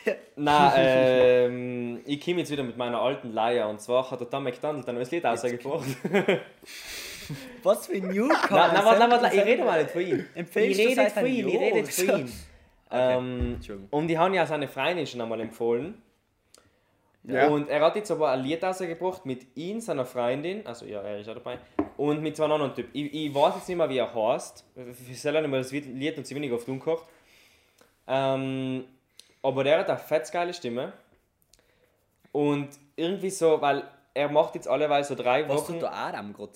[0.36, 4.44] Nein, ähm, ich komme jetzt wieder mit meiner alten Leier und zwar hat der Tom
[4.44, 5.84] McDonald ein neues Lied ausgebracht.
[7.62, 8.38] was für ein Newcomer.
[8.50, 10.26] Nein, nein, warte, warte, ich rede mal nicht von ihm.
[10.34, 12.32] Empfehlst ich rede von ihm, ich rede von ihm.
[12.92, 16.00] Ähm, und die haben ja seine Freundin schon einmal empfohlen.
[17.24, 17.48] Ja.
[17.48, 21.20] Und er hat jetzt aber ein Lied rausgebracht mit ihm, seiner Freundin, also ja, er
[21.20, 21.58] ist auch dabei,
[22.00, 22.90] und mit zwei anderen Typen.
[22.94, 24.64] Ich, ich weiß jetzt nicht mehr, wie er heißt.
[25.10, 27.04] Ich soll nicht mal das Lied und sie wenig oft umgekocht.
[28.08, 28.84] Ähm,
[29.42, 30.94] aber der hat eine fett geile Stimme.
[32.32, 33.84] Und irgendwie so, weil
[34.14, 35.74] er macht jetzt alleweil so drei Was Wochen.
[35.74, 36.52] tut der Adam gerade?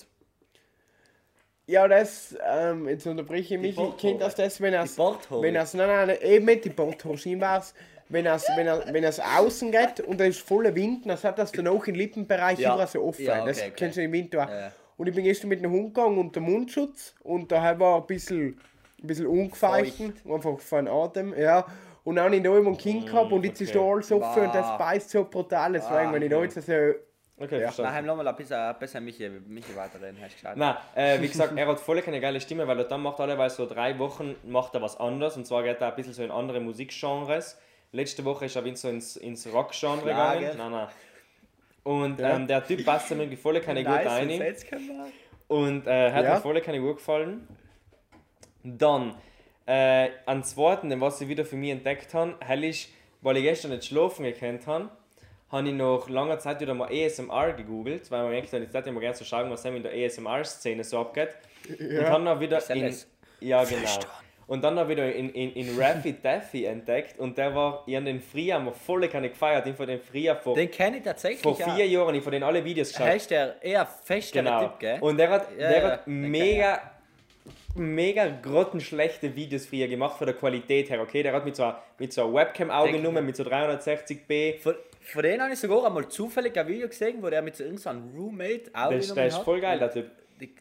[1.67, 3.97] Ja, das, ähm, jetzt unterbreche ich mich, Bordhaare.
[3.97, 7.75] kennt das das, wenn er wenn er's, nein, nein, eben nicht die Bordhaarschien war's,
[8.09, 11.37] wenn es wenn er, wenn er's außen geht und da ist voller Wind, dann hat
[11.37, 12.73] das dann auch im Lippenbereich Ja.
[12.73, 13.25] immer so offen.
[13.25, 13.73] Ja, okay, das okay.
[13.75, 14.71] kennst du im Winter ja.
[14.97, 18.57] Und ich bin gestern mit dem Hund gegangen unter Mundschutz und da war ein bisschen,
[19.01, 21.65] ein bisschen ungefeuchten, einfach von Atem, ja.
[22.03, 23.91] Und dann habe ich da immer einen Kind gehabt und jetzt ist da okay.
[23.93, 24.77] alles offen und das Wow.
[24.77, 26.73] beißt so brutal, deswegen, Ah, wenn ich da jetzt so,
[27.37, 27.71] Okay, Ja.
[27.79, 30.57] Nein, lass mal ein bisschen, ein bisschen Michi, Michi weiterreden, hast du gesagt.
[30.57, 33.49] Nein, äh, wie gesagt, er hat voll keine geile Stimme, weil er dann macht alleweil
[33.49, 36.31] so drei Wochen macht er was anderes und zwar geht er ein bisschen so in
[36.31, 37.57] andere Musikgenres.
[37.91, 40.57] Letzte Woche ist er wieder so ins, ins Rock-Genre gegangen.
[40.57, 40.87] Nein, nein.
[41.85, 42.35] Und Ja.
[42.35, 44.29] ähm, der Typ passt mir irgendwie voll keine gut Nice, ein.
[44.31, 45.07] jetzt können wir.
[45.47, 46.33] Und äh, hat Ja.
[46.35, 47.47] mir voll keine gut gefallen.
[48.63, 49.15] Dann,
[49.67, 52.89] äh, an zweiten, was ich wieder für mich entdeckt habe, hell ist,
[53.21, 54.89] weil ich gestern nicht schlafen gekannt habe,
[55.51, 58.51] habe ich nach langer Zeit wieder mal ASMR gegoogelt, weil man merkt,
[58.87, 61.29] ich mal gerne so schauen, was in der ASMR-Szene so abgeht.
[61.69, 62.95] Und dann noch wieder ja in,
[63.41, 63.99] ja genau.
[64.47, 68.05] Und dann noch wieder in, in, in Raffy Daffy entdeckt und der war, ich habe
[68.05, 71.41] den früher mal voll keine gefeiert, ich von den früher vor, Den kenne ich tatsächlich.
[71.41, 73.07] vor vier Jahren, ich von den alle Videos geschaut.
[73.07, 74.61] Heißt der eher fester Genau.
[74.67, 74.97] Typ, gell?
[75.01, 76.79] Und der hat, Ja, der ja, hat mega,
[77.75, 81.23] mega grottenschlechte Videos früher gemacht von der Qualität her, okay?
[81.23, 84.59] Der hat mit so einer, mit so einer Webcam aufgenommen, mit so 360p.
[84.59, 87.63] Von, von denen habe ich sogar einmal zufällig ein Video gesehen, wo der mit so
[87.63, 89.43] irgendeinem Roommate Das, der aufgenommen ist hat.
[89.43, 90.11] voll geil, der Typ.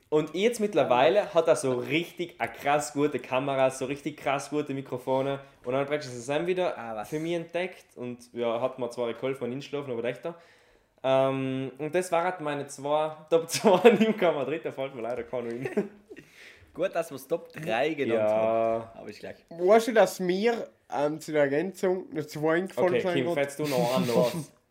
[0.09, 4.73] Und jetzt mittlerweile hat er so richtig eine krass gute Kamera, so richtig krass gute
[4.75, 5.41] Mikrofone.
[5.65, 7.85] Und dann praktisch ist er wieder Ah, für mich entdeckt.
[7.97, 10.35] Und ja, hat mir zwar geholfen beim Inschlafen, aber echt da.
[11.03, 14.45] Ähm, und das waren meine zwei Top 2 Newcomer.
[14.45, 15.91] Dritter fällt mir leider keiner ein.
[16.75, 18.81] Gut, dass wir es Top 3 genannt haben.
[18.83, 18.93] ja.
[18.97, 19.37] Aber ich gleich.
[19.51, 23.35] weißt du, dass mir ähm, zu der Ergänzung noch zwei eingefallen Okay, sind Kim, gerade?
[23.41, 24.09] fällst du noch an?
[24.09, 24.53] was?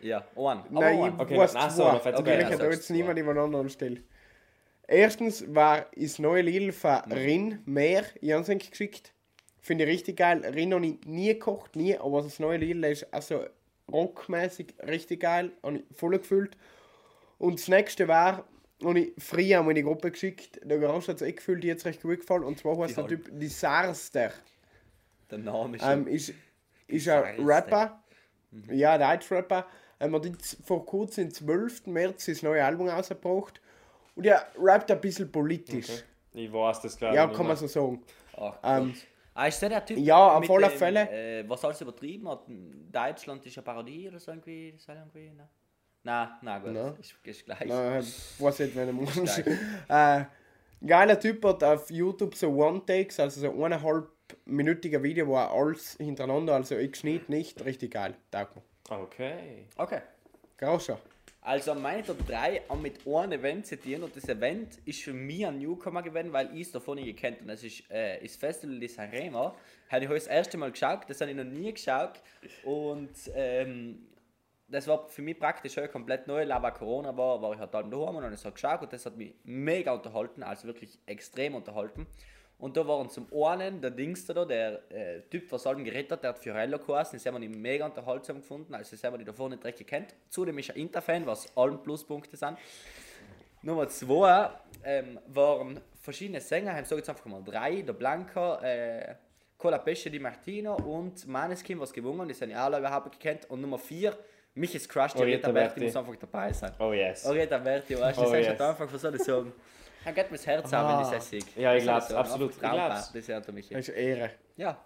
[0.00, 0.24] Ja.
[0.34, 4.04] Aber Nein, ich Okay, weiß ach so, Okay, mir ich Sagst jetzt niemand übereinander anstellen.
[4.88, 7.12] Erstens war das neue Lied von Mhm.
[7.12, 9.12] Rin mehr Jansen geschickt.
[9.60, 10.44] Finde ich richtig geil.
[10.44, 13.44] Rin habe ich nie gekocht, nie, aber das neue Lied ist also
[13.90, 15.50] rockmäßig richtig geil.
[15.62, 16.56] Habe ich voll gefühlt.
[17.38, 18.44] Und das nächste war,
[18.82, 21.84] und ich früher in die Gruppe geschickt, der Garage hat es eh gefühlt, die jetzt
[21.84, 22.44] recht gut gefallen.
[22.44, 24.32] Und zwar heißt der Typ Disaster.
[25.30, 26.32] Der Name ist Ähm, ist,
[26.86, 27.44] ist ein.
[27.44, 28.02] Rapper.
[28.70, 29.66] Ja, Deutsch-Rapper.
[29.98, 31.86] Ähm, hat jetzt vor kurzem, am 12.
[31.86, 33.60] März, sein neues Album rausgebracht.
[34.14, 36.04] Und er rappt ein bisschen politisch.
[36.32, 37.54] Ich weiß das gerade Ja, nicht kann mehr.
[37.54, 38.02] man so sagen.
[38.36, 38.94] Ach, Ähm.
[39.34, 39.98] Ah, ist der der Typ?
[39.98, 41.10] ja, auf alle dem, Fälle.
[41.10, 42.44] Äh, was alles übertrieben hat?
[42.90, 44.72] Deutschland ist eine Parodie oder so irgendwie?
[44.72, 45.46] Das irgendwie ne?
[46.04, 46.72] Nein, nein, gut.
[46.72, 46.94] Nein.
[46.98, 47.60] Ist, ist gleich.
[47.60, 48.02] Äh,
[48.38, 49.12] weiß nicht, wenn er muss.
[49.12, 49.44] Gleich.
[49.88, 50.24] äh,
[50.86, 54.08] geiler Typ hat auf YouTube so One-Takes, also so eineinhalb
[54.46, 58.14] minütige Video, wo er alles hintereinander, also ich geschnitten nicht, richtig geil.
[58.32, 58.62] Mir.
[58.88, 59.66] Okay.
[59.76, 60.00] Okay.
[60.56, 60.98] Grauscher.
[61.46, 65.46] Also meine Top 3 haben mit einem Event zitieren und das Event ist für mich
[65.46, 68.80] ein Newcomer gewesen, weil ich es davon nicht gekannt und das ist äh, das Festival
[68.80, 69.54] des Arena.
[69.88, 72.20] Habe ich heute das erste Mal geschaut, das habe ich noch nie geschaut
[72.64, 74.08] und ähm,
[74.66, 77.92] das war für mich praktisch heute komplett neu, aber Corona war, war ich halt dann
[77.92, 81.54] daheim und habe es halt geschaut und das hat mich mega unterhalten, also wirklich extrem
[81.54, 82.08] unterhalten.
[82.58, 86.22] Und da waren zum einen der Dings da, der äh, Typ, was allem geredet hat,
[86.22, 89.24] der hat Fiorello geheißen, das haben wir mega unterhaltsam gefunden, also das haben wir die
[89.24, 90.14] davor nicht recht gekannt.
[90.30, 92.56] Zudem ist er Inter-Fan, was allen Pluspunkte sind.
[93.60, 94.50] Nummer zwei
[94.84, 99.16] ähm, waren verschiedene Sänger, ich sage jetzt einfach mal drei, der Blanca, äh,
[99.58, 103.50] Cola Pesce Di Martino und Maneskin, was gewonnen, die sind ja alle überhaupt gekannt.
[103.50, 104.16] Und Nummer vier,
[104.54, 106.72] Michis Crush, die Orietta Berti muss einfach dabei sein.
[106.78, 107.26] Oh yes.
[107.26, 108.48] Orietta Berti, weißt du, Oh das ist yes.
[108.48, 109.52] halt einfach, was soll ich sagen?
[110.06, 111.40] Mir das Herz an, wenn ich das sehe.
[111.56, 113.12] Ja, ich ich Traumpa, glaub's.
[113.12, 113.40] Das ist ja.
[113.40, 114.30] Das ist Ehre.
[114.56, 114.78] Ja.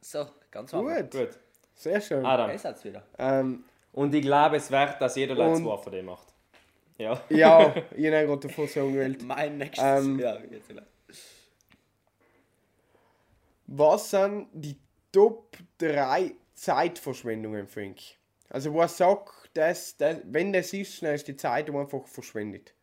[0.00, 0.96] So, ganz einfach.
[1.00, 1.38] Gut, Gut.
[1.74, 2.24] sehr schön.
[2.26, 2.50] Adam.
[2.50, 3.02] Es hat's wieder.
[3.18, 6.28] Ähm, Und ich glaube, es wert, dass jeder Leute Und- zwei von dem macht.
[6.98, 7.20] Ja.
[7.30, 9.22] ja, ich habe gerade davon sagen gewählt.
[9.22, 9.82] Mein nächstes.
[10.04, 10.70] Ähm, ja, jetzt.
[13.66, 14.76] Was sind die
[15.10, 17.98] Top 3 Zeitverschwendungen, Frank?
[18.50, 22.74] Also, was sagt, dass, dass, wenn das ist, dann ist die Zeit einfach verschwendet.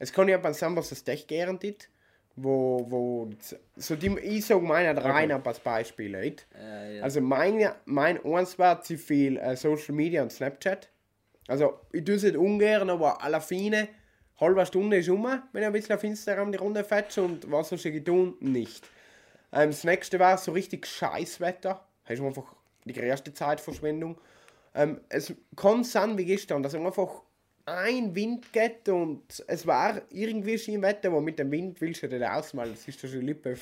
[0.00, 1.88] Es kann ja sein, was das echt garantiert,
[2.34, 3.30] wo, wo,
[3.76, 5.40] so die, ich sage meine drei okay.
[5.44, 6.20] als Beispiele.
[6.20, 6.46] Nicht?
[6.58, 7.02] Äh, ja.
[7.02, 10.88] Also, meine, mein eins war zu viel äh, Social Media und Snapchat.
[11.48, 13.88] Also, ich tue es nicht ungern, aber alle Fine,
[14.40, 17.68] halbe Stunde ist um, wenn ich ein bisschen auf Instagram die Runde fetsche und was
[17.68, 18.36] soll ich tun?
[18.40, 18.88] Nicht.
[19.52, 21.84] Ähm, das nächste war so richtig Scheißwetter.
[22.06, 22.54] Das ist einfach
[22.86, 24.18] die größte Zeitverschwendung.
[24.74, 27.22] Ähm, es kann sein wie gestern, dass einfach
[27.70, 32.24] ein Wind geht und es war irgendwie Wetter, aber mit dem Wind willst du nicht
[32.24, 32.72] ausmalen.
[32.72, 33.56] Das ist doch schon Lippe.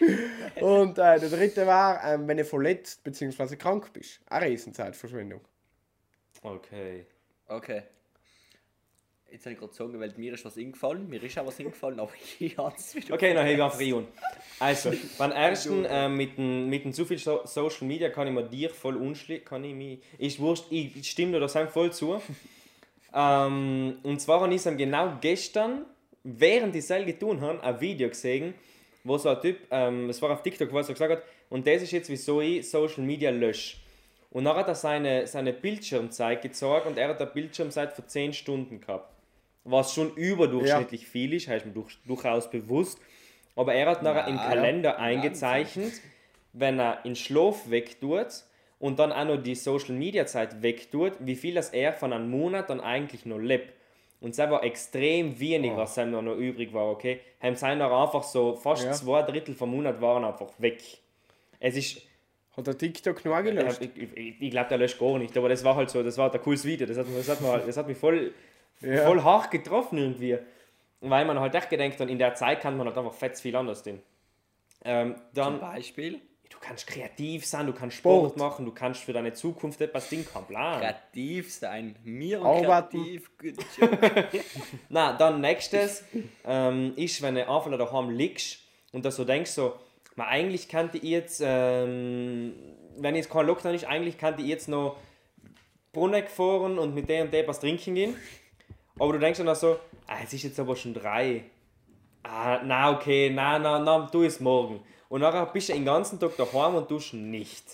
[0.60, 3.56] Und äh, der dritte war, ähm, wenn du verletzt bzw.
[3.56, 4.20] krank bist.
[4.26, 5.42] Eine Riesenzeitverschwendung.
[6.42, 7.04] Okay.
[7.46, 7.82] Okay.
[9.30, 11.08] Jetzt habe ich gerade sagen, weil mir ist was eingefallen.
[11.08, 13.14] Mir ist auch was eingefallen, aber ich habe es wieder.
[13.14, 14.08] Okay, dann habe ich einfach Rion.
[14.58, 18.32] Also, beim ersten, äh, mit, dem, mit dem zu viel so Social Media kann ich
[18.32, 19.44] mir dir voll unschließen.
[19.44, 20.00] Kann ich mich.
[20.18, 22.20] Ist wurscht, ich, ich stimme dir das einfach voll zu.
[23.14, 25.84] Ähm, und zwar habe ich genau gestern,
[26.22, 28.54] während ich selber getan habe, ein Video gesehen,
[29.04, 31.66] wo so ein Typ, ähm, es war auf TikTok, wo er so gesagt hat, und
[31.66, 33.78] das ist jetzt, wieso ich Social Media lösche.
[34.30, 38.32] Und dann hat er seine, seine Bildschirmzeit gezeigt und er hat eine Bildschirmzeit für 10
[38.32, 39.12] Stunden gehabt.
[39.64, 42.98] Was schon überdurchschnittlich viel ist, heißt mir durch, durchaus bewusst.
[43.56, 44.96] Aber er hat nachher im Ja, Kalender ja.
[44.98, 45.92] eingezeichnet,
[46.52, 48.44] wenn er in Schlaf wegtut
[48.80, 52.28] und dann auch noch die Social Media Zeit wegtut, wie viel das er von einem
[52.30, 53.72] Monat dann eigentlich noch lebt.
[54.20, 57.20] Und es war extrem wenig, was ihm noch übrig war, okay?
[57.40, 58.92] Haben sein noch einfach so fast Ja.
[58.92, 60.82] zwei Drittel vom Monat waren einfach weg.
[61.58, 62.02] Es ist
[62.56, 63.80] Hat der TikTok noch gelöscht?
[63.80, 66.32] ich, ich, ich glaube, der löscht gar nicht, aber das war halt so, das war
[66.34, 66.86] ein cooles Video.
[66.86, 68.32] Das hat, das hat, mir, das hat mich voll,
[68.82, 69.04] Ja.
[69.06, 70.36] voll hart getroffen irgendwie.
[71.00, 73.56] Weil man halt echt gedenkt, dann in der Zeit kann man halt einfach fett viel
[73.56, 74.00] anders tun.
[74.84, 78.36] Ähm, Zum dann, Beispiel du kannst kreativ sein, du kannst Sport Sport.
[78.36, 80.80] machen, du kannst für deine Zukunft etwas Ding haben, Plan.
[80.80, 81.96] kreativ sein.
[82.04, 83.30] Mir und kreativ.
[83.38, 83.98] Good job.
[84.88, 86.04] Na, dann nächstes
[86.44, 88.58] ähm, ist, wenn du einfach daheim liegst
[88.92, 89.74] und da so denkst, so,
[90.16, 92.52] man, eigentlich könnte ich jetzt, ähm,
[92.98, 94.96] wenn jetzt kein Lockdown ist, eigentlich könnte ich jetzt noch
[95.92, 98.16] Brunnen fahren und mit dem und dem was trinken gehen.
[98.98, 101.44] Aber du denkst dann auch so, ah, es ist jetzt aber schon drei.
[102.22, 104.80] Ah, na okay, na, na, na, tu es morgen.
[105.10, 107.64] Und nachher bist du den ganzen Tag daheim und tust nicht.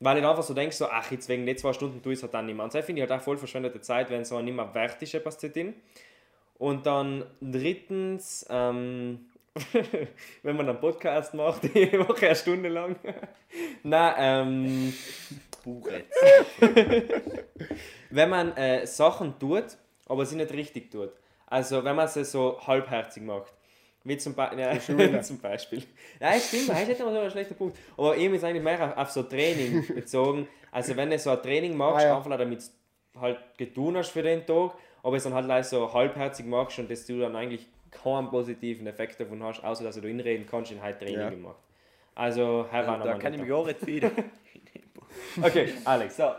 [0.00, 2.24] Weil du einfach so denkst, so, ach, jetzt wegen den zwei Stunden tu ich es
[2.24, 2.64] halt dann nicht mehr.
[2.64, 5.14] Und das finde ich halt auch voll verschwendete Zeit, wenn so nicht mehr wert ist,
[5.14, 5.74] etwas zu tun.
[6.58, 9.26] Und dann drittens, ähm,
[10.42, 12.96] wenn man einen Podcast macht, die Woche eine Stunde lang.
[13.84, 14.92] Nein, ähm,
[15.62, 16.20] Buch jetzt.
[18.10, 19.76] wenn man äh, Sachen tut,
[20.08, 21.12] aber sie nicht richtig tut.
[21.46, 23.54] Also wenn man sie so halbherzig macht.
[24.04, 24.78] Wie zum, Be ja,
[25.22, 25.82] zum Beispiel.
[26.20, 27.76] Ja, stimmt, das ist nicht immer so ein schlechter Punkt.
[27.96, 30.48] Aber eben ist eigentlich mehr auf, auf so Training bezogen.
[30.70, 32.16] Also wenn du so ein Training machst, Ah, ja.
[32.18, 32.62] einfach damit
[33.14, 36.78] du halt getan hast für den Tag, aber es dann halt leider so halbherzig machst
[36.78, 40.72] und dass du dann eigentlich keinen positiven Effekt davon hast, außer dass du inreden kannst,
[40.72, 41.30] in halt Training Ja.
[41.30, 41.56] gemacht.
[42.14, 44.10] Also, Herr Da kann ich mich gar nicht wieder.
[45.42, 46.16] Okay, Alex.
[46.16, 46.30] So.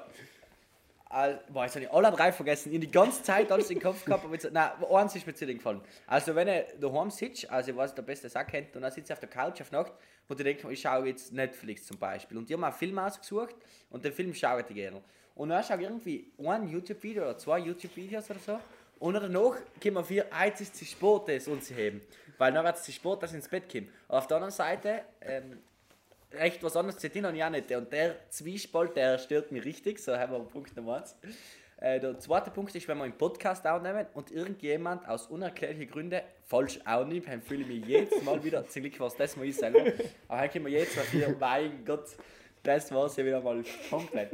[1.13, 2.73] Al- Boah, jetzt habe ich alle drei vergessen.
[2.73, 5.45] Ich die ganze Zeit alles im Kopf gehabt, aber jetzt, nein, eins ist mir zu
[5.45, 5.82] gefallen.
[6.08, 8.91] Also, wenn ihr daheim sitzt, also ich weiß, der Beste es auch kennt, und dann
[8.91, 9.93] sitzt ihr auf der Couch auf Nacht,
[10.28, 12.38] wo du denkst, ich schaue jetzt Netflix zum Beispiel.
[12.38, 13.56] Und die haben einen Film ausgesucht
[13.89, 15.02] und den Film schaue ich gerne.
[15.36, 18.60] Und dann schaue ich irgendwie ein YouTube-Video oder zwei YouTube-Videos oder so.
[18.99, 22.02] Und danach kommen wir ah, jetzt ist es Sport, das uns zu heben.
[22.38, 23.63] Weil dann wird es Sport, dass ich ins Bett.
[24.08, 25.60] Aber auf der anderen Seite, ähm,
[26.34, 27.72] recht was anderes zu habe ich auch nicht.
[27.72, 30.00] Und der Zwiespalt, der stört mich richtig.
[30.00, 31.15] So haben wir Punkt Nummer eins.
[31.78, 36.22] Äh, der zweite Punkt ist, wenn wir einen Podcast aufnehmen und irgendjemand aus unerklärlichen Gründen
[36.43, 39.46] falsch aufnimmt, dann fühle ich mich jedes Mal wieder, zum Glück war es das mal
[39.46, 39.80] ich selber,
[40.30, 42.06] aber dann können wir jedes Mal wieder, mein Gott,
[42.63, 44.32] das war es ja wieder mal komplett.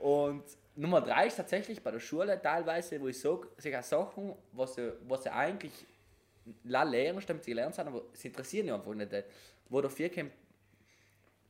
[0.00, 0.44] Und
[0.76, 5.32] Nummer drei ist tatsächlich bei der Schule teilweise, wo ich sage, sogar Sachen, was sie,
[5.32, 5.72] eigentlich
[6.62, 9.24] la lernen, damit sie gelernt haben, aber sie interessieren mich einfach nicht.
[9.68, 10.30] Wo dafür kommt,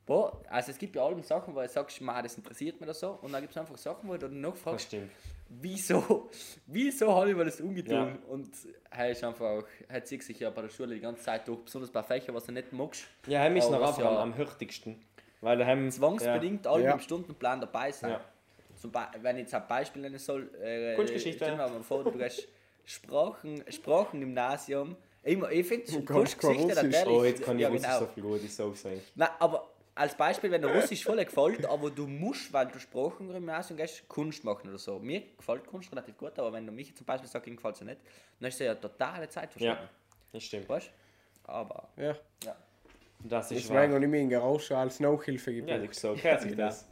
[0.06, 2.94] Boah, also es gibt ja allem Sachen, wo du sagst, "Ma, das interessiert mich oder
[2.94, 3.18] so.
[3.22, 5.10] Und dann gibt es einfach Sachen, wo du dann noch fragst, stimmt.
[5.48, 6.28] wieso,
[6.66, 8.08] wieso habe ich mir das umgetan?
[8.08, 8.30] Ja.
[8.32, 8.50] Und
[8.90, 11.60] er ist einfach auch, er zieht sich ja bei der Schule die ganze Zeit durch,
[11.60, 13.04] besonders bei Fächern, was du nicht magst.
[13.26, 15.02] Ja, heim ist noch einfach ja- am, hürtigsten.
[15.40, 16.92] Weil haben Zwangsbedingt alle Ja.
[16.92, 18.10] im Stundenplan dabei sein.
[18.12, 18.20] Ja.
[18.76, 21.56] Zum Be wenn ich jetzt ein Beispiel nennen soll, äh, Kunstgeschichte.
[21.82, 22.46] vor, du hast
[22.84, 24.96] Sprachen, Sprachengymnasium.
[25.22, 26.06] Ich, ich finde, kannst
[26.38, 27.06] Kunstgeschichte natürlich.
[27.06, 27.98] Oh, jetzt kann ich ja, genau.
[28.00, 29.00] so viel gute Songs sagen.
[29.14, 33.28] Nein, aber als Beispiel, wenn der Russisch voll gefällt, aber du musst, weil du Sprachen
[33.28, 34.98] im Gymnasium gehst, Kunst machen oder so.
[34.98, 37.80] Mir gefällt Kunst relativ gut, aber wenn du mich zum Beispiel sagst, ihm gefällt es
[37.82, 38.00] nicht,
[38.40, 39.78] dann ist es ja totale Zeitverschwendung.
[39.84, 39.90] Ja,
[40.32, 40.68] das stimmt.
[40.68, 40.90] Weißt
[41.46, 41.52] du?
[41.52, 42.16] Aber, Ja.
[42.44, 42.56] ja.
[43.26, 43.88] Das ist Deswegen wahr.
[43.94, 45.88] habe ich mir in Garage als Nachhilfe Ja, gebucht.
[45.88, 46.12] das ist so.
[46.14, 46.66] Kehrt sich Genau.
[46.66, 46.86] das.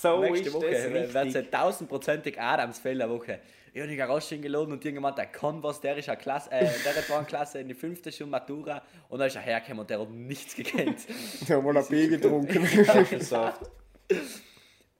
[0.00, 3.40] So Nächste ist Woche wird es tausendprozentig Adamsfälle Woche.
[3.72, 6.66] Ich habe die Garage eingeladen und irgendjemand, der kann was, der ist eine Klasse, äh,
[6.84, 9.90] der hat eine Klasse in die fünfte schon Matura und dann ist er hergekommen und
[9.90, 10.98] der hat nichts gekannt.
[11.40, 12.64] Ich habe mal ein Bier getrunken.
[12.88, 13.70] Apfelsaft.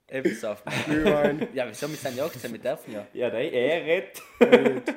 [0.08, 0.54] Eben so.
[0.86, 1.48] Glühwein.
[1.52, 1.88] Ja, wieso?
[1.88, 3.06] Wir sind ja 18, wir dürfen ja.
[3.12, 4.22] Ja, nein, er redet.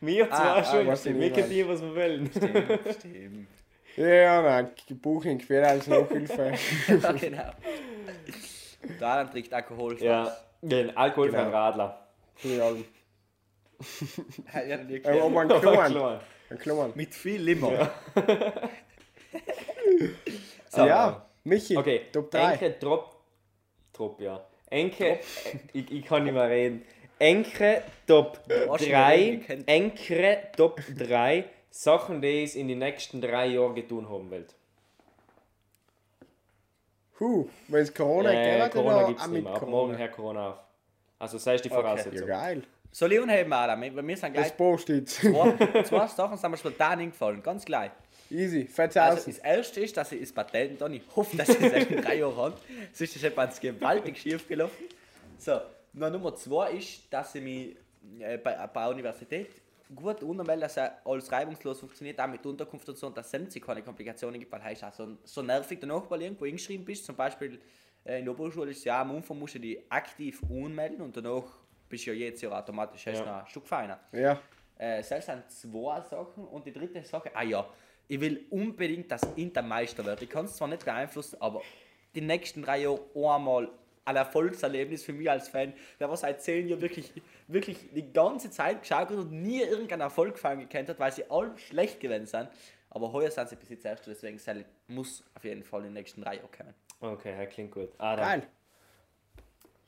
[0.00, 1.42] Wir zwar Ah, ah, schon, was wir meine.
[1.44, 2.30] dir, was wir wollen.
[2.30, 3.48] Stimmt.
[3.96, 4.68] Ja, nein,
[5.00, 6.52] Buching quer als Nachhilfe.
[6.88, 7.50] ja, genau.
[9.00, 9.96] Da dann trinkt Alkohol.
[10.02, 11.56] Ja, den alkoholfreien Genau.
[11.56, 12.06] Radler.
[12.42, 12.70] Ja,
[14.68, 16.20] ja nie aber ein kleinen.
[16.50, 16.92] Ein kleinen.
[16.94, 17.76] Mit viel Limon.
[20.68, 20.86] So.
[20.86, 22.52] Ja, Michi, Okay, Top 3.
[22.52, 23.16] Enke Trop.
[23.92, 24.44] Trop, ja.
[24.70, 25.20] Enke,
[25.72, 26.82] ich, ich kann nicht mehr reden.
[27.18, 29.16] Enke Top hast ihn 3.
[29.16, 29.64] ja gekannt.
[29.66, 34.46] Enke Top 3 Sachen, die ich in den nächsten drei Jahren getan haben will.
[37.20, 39.54] Huh, wenn es Corona Äh, geht, Corona gibt es nicht mehr.
[39.54, 40.58] Ab morgen her Corona auf.
[41.18, 41.76] Also, sei es die Okay.
[41.80, 42.26] Ja, Voraussetzung.
[42.28, 42.62] geil.
[42.94, 43.80] Soll ich unheben, Adam?
[43.80, 45.16] Weil wir sind gleich Das Post jetzt.
[45.16, 47.90] zwei, zwei Sachen sind mir spontan eingefallen, ganz gleich.
[48.30, 49.26] Easy, Also 4000.
[49.26, 52.00] das erste ist, dass ich das Patent dann, ich hoffe, dass ich es erst in
[52.00, 52.56] drei Jahren habe.
[52.92, 54.84] Sonst ist etwas gewaltig schief gelaufen.
[55.38, 55.60] So,
[55.92, 57.76] dann Nummer zwei ist, dass ich mich
[58.20, 59.50] äh, bei, bei der Universität
[59.92, 63.62] gut untermelde, dass alles reibungslos funktioniert, auch mit Unterkunft und so, und dass es sämtlich
[63.64, 67.04] keine Komplikationen gibt, weil heißt auch so, so nervig danach, weil du irgendwo eingeschrieben bist.
[67.04, 67.58] Zum Beispiel
[68.04, 71.16] äh, in der Oberschule ist es ja am Anfang musst du dich aktiv anmelden und
[71.16, 71.42] danach
[71.88, 73.24] bist du ja jedes Jahr automatisch hast Ja.
[73.26, 73.98] noch ein Stück feiner.
[74.12, 74.40] Ja,
[74.76, 76.44] Äh, das sind zwei Sachen.
[76.48, 77.64] Und die dritte Sache, ah ja,
[78.08, 80.20] ich will unbedingt, dass Inter Meister wird.
[80.22, 81.62] Ich kann es zwar nicht beeinflussen, aber
[82.14, 83.68] die nächsten drei Jahre einmal
[84.04, 87.10] ein Erfolgserlebnis für mich als Fan, der war seit zehn Jahren wirklich,
[87.46, 91.24] wirklich die ganze Zeit geschaut hat und nie irgendeinen Erfolg gefallen gekannt hat, weil sie
[91.30, 92.48] alle schlecht gewesen sind.
[92.90, 94.38] Aber heuer sind sie bis jetzt erst, deswegen
[94.88, 96.74] muss auf jeden Fall in den nächsten drei Jahren kommen.
[97.00, 97.90] Okay, klingt gut.
[97.98, 98.24] Adam.
[98.24, 98.42] geil.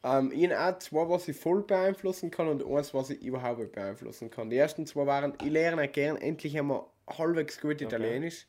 [0.04, 3.58] Ähm, ich habe auch zwei, was ich voll beeinflussen kann und eins, was ich überhaupt
[3.60, 4.50] nicht beeinflussen kann.
[4.50, 8.46] Die ersten zwei waren, ich lerne gern endlich einmal halbwegs gut Italienisch.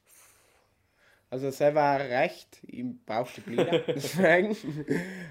[1.29, 4.55] Also das war recht, ich brauchte Blieder, deswegen.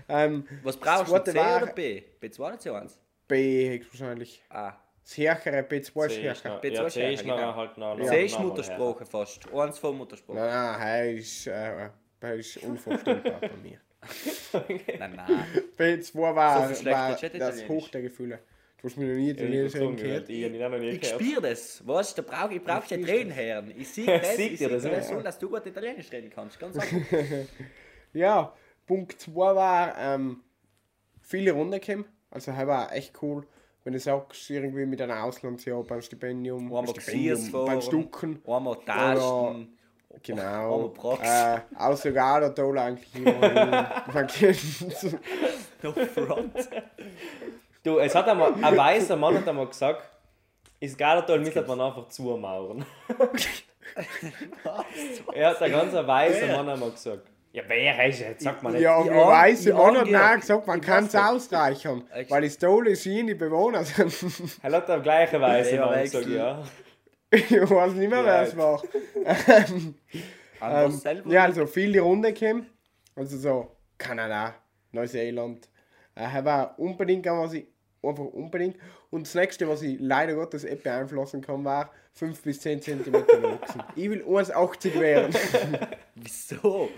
[0.08, 1.24] ähm, Was brauchst du?
[1.32, 2.02] C war- oder B?
[2.20, 2.92] B2 oder C1?
[3.26, 4.42] B höchstwahrscheinlich.
[4.50, 4.74] Ah.
[5.02, 6.48] Das Härchere, B2 ist härter.
[6.48, 7.54] noch, B2 ja, C ist genau.
[7.54, 9.54] halt noch, noch, C ist Muttersprache fast.
[9.54, 10.36] Eins von Muttersprache.
[10.36, 11.90] Nein, nein, er ist, äh,
[12.20, 13.78] er ist unvorstellbar bei mir.
[14.98, 15.46] Nein, nein.
[15.78, 17.68] B2 war, So war das.
[17.68, 18.38] Hoch der Gefühle.
[18.78, 20.28] Du hast mir noch nie Ja, ich Italienisch reden gehört.
[20.28, 21.20] Ich Ich gehört.
[21.22, 23.74] spüre das, weißt da brauch, ich brauche die spürst Tränen hören.
[23.76, 25.16] Ich sehe das, ich sehe das, das, ja?
[25.16, 26.58] so, dass du gut Italienisch reden kannst.
[26.58, 26.96] Ganz einfach.
[28.12, 28.54] Ja,
[28.86, 30.40] Punkt 2 war ähm,
[31.20, 32.04] viele Runden gekommen.
[32.30, 33.46] Also er war echt cool,
[33.84, 38.42] wenn du sagst, irgendwie mit einem Auslandsjahr beim Stipendium, Einmal Stipendium beim Stucken.
[38.46, 39.76] einmal Tasten.
[40.22, 40.88] Genau.
[40.88, 41.28] Praxis.
[41.28, 44.02] Äh, auch sogar der Toll eigentlich immer.
[44.12, 44.58] Man kennt
[45.82, 46.52] No front.
[47.82, 50.02] Du, es hat einmal, ein weißer Mann hat einmal gesagt,
[50.80, 52.84] ist Galatoll müsste man einfach zumauern.
[55.34, 56.46] er hat ein ganz weißer?
[56.56, 57.28] Mann einmal gesagt.
[57.52, 58.42] Ja, wer ist jetzt?
[58.42, 58.82] Sagt man nicht.
[58.82, 61.14] Ja, Die wie Arm- weiß die ich auch noch Arm- nach gesagt, man kann es
[61.14, 62.02] ausreichern.
[62.28, 64.12] Weil die Stole sind die Bewohner sind.
[64.62, 66.62] Er hat der gleiche weiße Mann gesagt, ja.
[67.30, 68.82] ich weiß nicht mehr, wer es war.
[70.62, 71.30] Ähm, selber?
[71.30, 72.66] ja, also viele Runden gekommen.
[73.14, 74.54] Also so Kanada,
[74.92, 75.68] Neuseeland.
[76.14, 77.66] Äh, er war unbedingt, was ich
[78.02, 78.76] einfach unbedingt.
[79.10, 83.12] Und das nächste, was ich leider Gottes nicht beeinflussen kann, war 5 bis 10 cm
[83.12, 83.82] wachsen.
[83.94, 85.34] ich will 1,80 werden.
[86.14, 86.88] Wieso?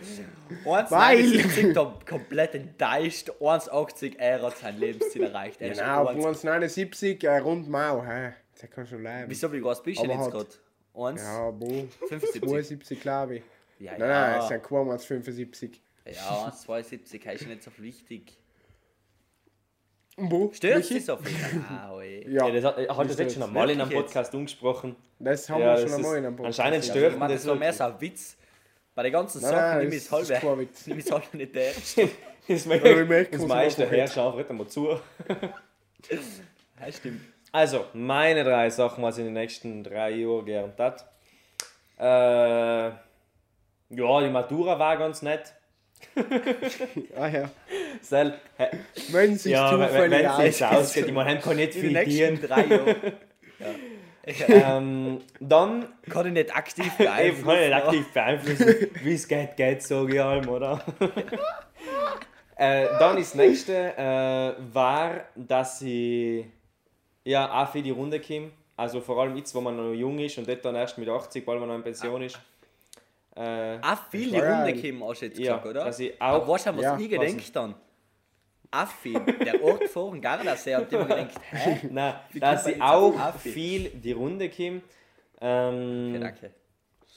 [0.64, 3.30] 1,79 Weil- da komplett enttäuscht.
[3.40, 5.60] 1,80 er hat sein Lebensziel erreicht.
[5.60, 8.04] Er genau, 1 1,79 äh, rund Mau.
[8.04, 8.34] Hä?
[8.60, 9.30] Das kann schon bleiben.
[9.30, 10.48] Wieso, wie groß bist du jetzt halt- gerade?
[10.94, 11.18] 1,75?
[11.22, 11.88] Ja, boh.
[12.08, 12.42] 75?
[12.42, 13.42] 72 glaube ich.
[13.78, 14.48] Ja, Nein, nein, es ja.
[14.48, 15.80] sind kaum als 75.
[16.04, 16.12] Ja,
[16.48, 18.36] 1,72 ist ja nicht so wichtig.
[20.16, 20.50] Wo?
[20.52, 21.36] Stört dich so viel?
[21.68, 21.84] Ah.
[22.26, 24.06] Ja, Ja, das hat, hat das jetzt schon einmal in einem wirklich jetzt?
[24.14, 24.96] Podcast umgesprochen.
[25.20, 26.58] das haben Ja, wir schon einmal in einem Podcast.
[26.60, 28.36] anscheinend Ja, stört ich meine, das das war mehr so ein Witz.
[28.94, 30.86] Bei den ganzen Nein, Sachen das ich es ist halb Witz.
[30.88, 31.72] Nimm es halb nicht der.
[31.72, 32.08] Das, Ja,
[32.48, 32.66] ich
[33.46, 34.88] meiste man her, schau einfach mal zu.
[36.80, 37.20] Ja, stimmt.
[37.52, 41.06] Also, meine drei Sachen, was ich in den nächsten drei Jahren gern tat.
[41.98, 42.04] Äh,
[43.90, 45.54] ja, die Matura war ganz nett.
[47.16, 47.50] Ah ja.
[48.02, 48.66] Sel, hä,
[49.10, 51.06] Wenn es sich ja, wenn zufällig es sich ausgeht.
[51.06, 52.40] ich meine, kann nicht viel dienen.
[52.40, 52.96] drei Jahren.
[54.46, 57.72] Ähm, dann Kann ich nicht aktiv Ich kann nicht beeinflussen.
[57.72, 60.84] aktiv beeinflussen, wie es geht, geht, sage ich allem, oder?
[62.58, 66.44] äh, dann das nächste äh, war, dass ich
[67.30, 68.50] ja auch für die Runde kam.
[68.76, 71.46] Also vor allem jetzt, wo man noch jung ist und dort dann erst mit 80,
[71.46, 72.38] weil man noch in Pension ist.
[73.36, 75.84] Äh, Auch viele war Runde ja- kommen, hast du jetzt ja, gesagt, oder?
[75.84, 76.48] dass ich Aber auch.
[76.48, 77.74] weißt du, was ja, ich gedenkt dann?
[78.70, 79.14] Affi,
[79.44, 81.78] der Ort vor dem Gardasee, hat immer gedacht, hä?
[81.90, 83.50] Nein, dass auf auch Affi?
[83.50, 84.82] viel die Runde kam.
[85.40, 86.50] Ähm, Okay, danke.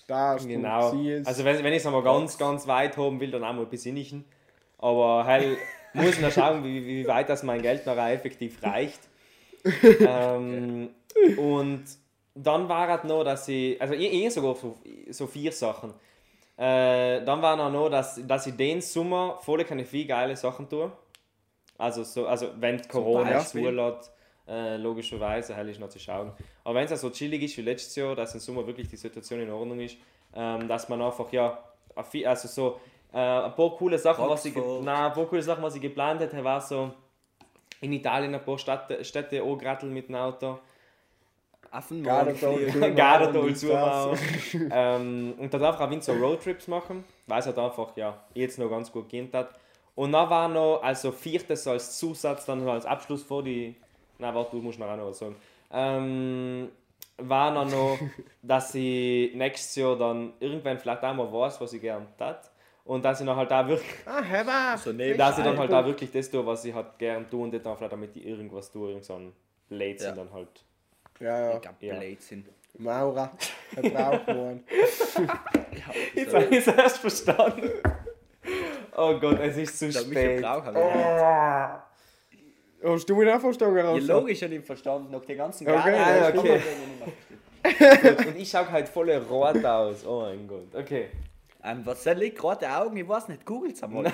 [0.08, 0.92] Das Genau.
[1.26, 3.86] Also wenn, wenn ich es einmal ganz, ganz weit haben will, dann auch mal bis
[3.86, 4.26] innichen.
[4.78, 5.58] Aber halt
[5.94, 9.00] muss man schauen, wie, wie weit das mein Geld noch effektiv reicht.
[9.64, 10.90] Ähm,
[11.38, 11.84] und
[12.34, 14.78] dann war es noch, dass ich, also ich, ich sogar so,
[15.10, 15.94] so vier Sachen.
[16.58, 20.70] Äh, dann war noch, noch dass, dass ich den Sommer voll keine viel geile Sachen
[20.70, 20.92] tue.
[21.78, 23.64] Also, so, also wenn Corona Beispiel?
[23.64, 24.12] zulässt,
[24.48, 26.32] äh, logischerweise, hell ist noch zu schauen.
[26.64, 29.40] Aber wenn es so chillig ist wie letztes Jahr, dass im Sommer wirklich die Situation
[29.40, 29.98] in Ordnung ist,
[30.36, 31.58] ähm, dass man einfach ja
[32.26, 32.80] also so
[33.14, 36.22] äh, ein paar coole Sachen, was ich, nein, ein paar coole Sachen, was ich geplant
[36.22, 36.92] hätte, war so
[37.82, 40.60] in Italien ein paar Städte, Städte angeratteln mit dem Auto.
[43.42, 44.18] Und zubauen.
[44.72, 48.70] ähm, und dann einfach auch so Roadtrips machen, weil es halt einfach ja, jetzt noch
[48.70, 49.50] ganz gut gehen hat.
[49.96, 53.76] Und dann war noch, also viertes als Zusatz, dann noch als Abschluss vor die.
[54.20, 55.36] Nein, warte, du musst noch auch noch was sagen.
[55.72, 56.70] Ähm,
[57.18, 57.98] war dann noch,
[58.42, 62.51] dass ich nächstes Jahr dann irgendwann vielleicht auch mal weiß, was ich gern tat.
[62.84, 64.78] Und dass ich dann halt auch wirklich, Ah, hör mal.
[64.78, 67.44] So neben- dass ich dann halt auch wirklich das tue, was ich halt gern tue
[67.44, 69.32] und nicht dann vielleicht damit ich irgendwas tue, irgend so ein
[69.70, 70.16] Blödsinn Ja.
[70.16, 70.48] dann halt.
[71.20, 71.58] Ja, ja.
[71.62, 71.96] Ich hab Ja.
[72.00, 72.46] Blödsinn.
[72.78, 73.32] Maurer.
[73.74, 74.64] Verbraucht worden.
[76.16, 77.70] Jetzt habe ich es erst verstanden.
[78.98, 80.44] Oh Gott, es ist zu Da mich spät.
[80.44, 80.76] haben.
[82.84, 83.78] Hast du mich auch verstanden?
[83.78, 85.12] Ja, logisch, ich verstanden.
[85.12, 86.62] Noch die ganzen Okay, Garten- ja, Ja, okay.
[87.64, 88.28] okay.
[88.28, 90.06] Und ich schaue halt voll rot aus.
[90.06, 90.74] Oh mein Gott.
[90.76, 91.10] Okay.
[91.64, 92.36] Ähm, was soll ich?
[92.36, 92.98] Gerade Augen?
[92.98, 93.46] Ich weiß nicht.
[93.46, 94.04] Google's einmal.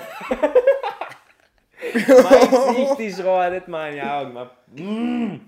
[1.80, 4.34] Mein Gesicht ist rot, nicht meine Augen.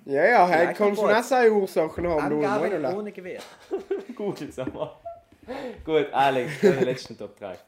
[0.07, 2.21] Ja, ja, heute Ja, kannst du auch seine Ursachen haben.
[2.21, 2.95] Angaben Manuela.
[2.97, 3.41] ohne Gewehr.
[4.17, 4.93] Google's einmal.
[5.85, 7.59] Gut, Alex, deine letzten Top 3.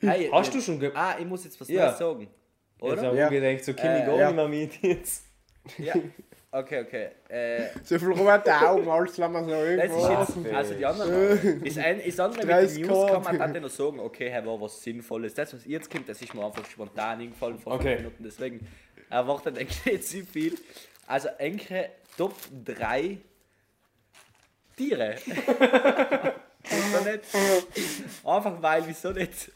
[0.00, 1.86] Hey, Hast äh, du schon ge Ah, ich muss jetzt was Ja.
[1.86, 2.28] Neues sagen.
[2.80, 2.94] Oder?
[3.12, 3.24] Ich Ja.
[3.26, 4.26] habe gedacht, so ich Äh, ja.
[4.26, 5.24] nicht mehr mit jetzt.
[5.78, 5.94] Ja.
[6.52, 7.08] Okay, okay.
[7.28, 10.22] Äh, So viel rote Augen, alles lassen wir so das irgendwo.
[10.22, 11.62] ist jetzt, also die anderen.
[11.64, 14.60] Ist, ein, ist andere mit den News kann man dann noch sagen, okay, hey, war
[14.60, 15.32] was Sinnvolles.
[15.34, 17.96] Das, was jetzt kommt, das ist mir einfach spontan eingefallen vor Okay.
[17.98, 18.24] Minuten.
[18.24, 18.66] Deswegen
[19.08, 20.58] erwartet eigentlich nicht so viel.
[21.06, 22.34] Also, Enke Top
[22.64, 23.18] 3
[24.76, 25.16] Tiere.
[26.64, 27.24] wieso nicht?
[28.24, 29.52] Einfach weil, wieso nicht?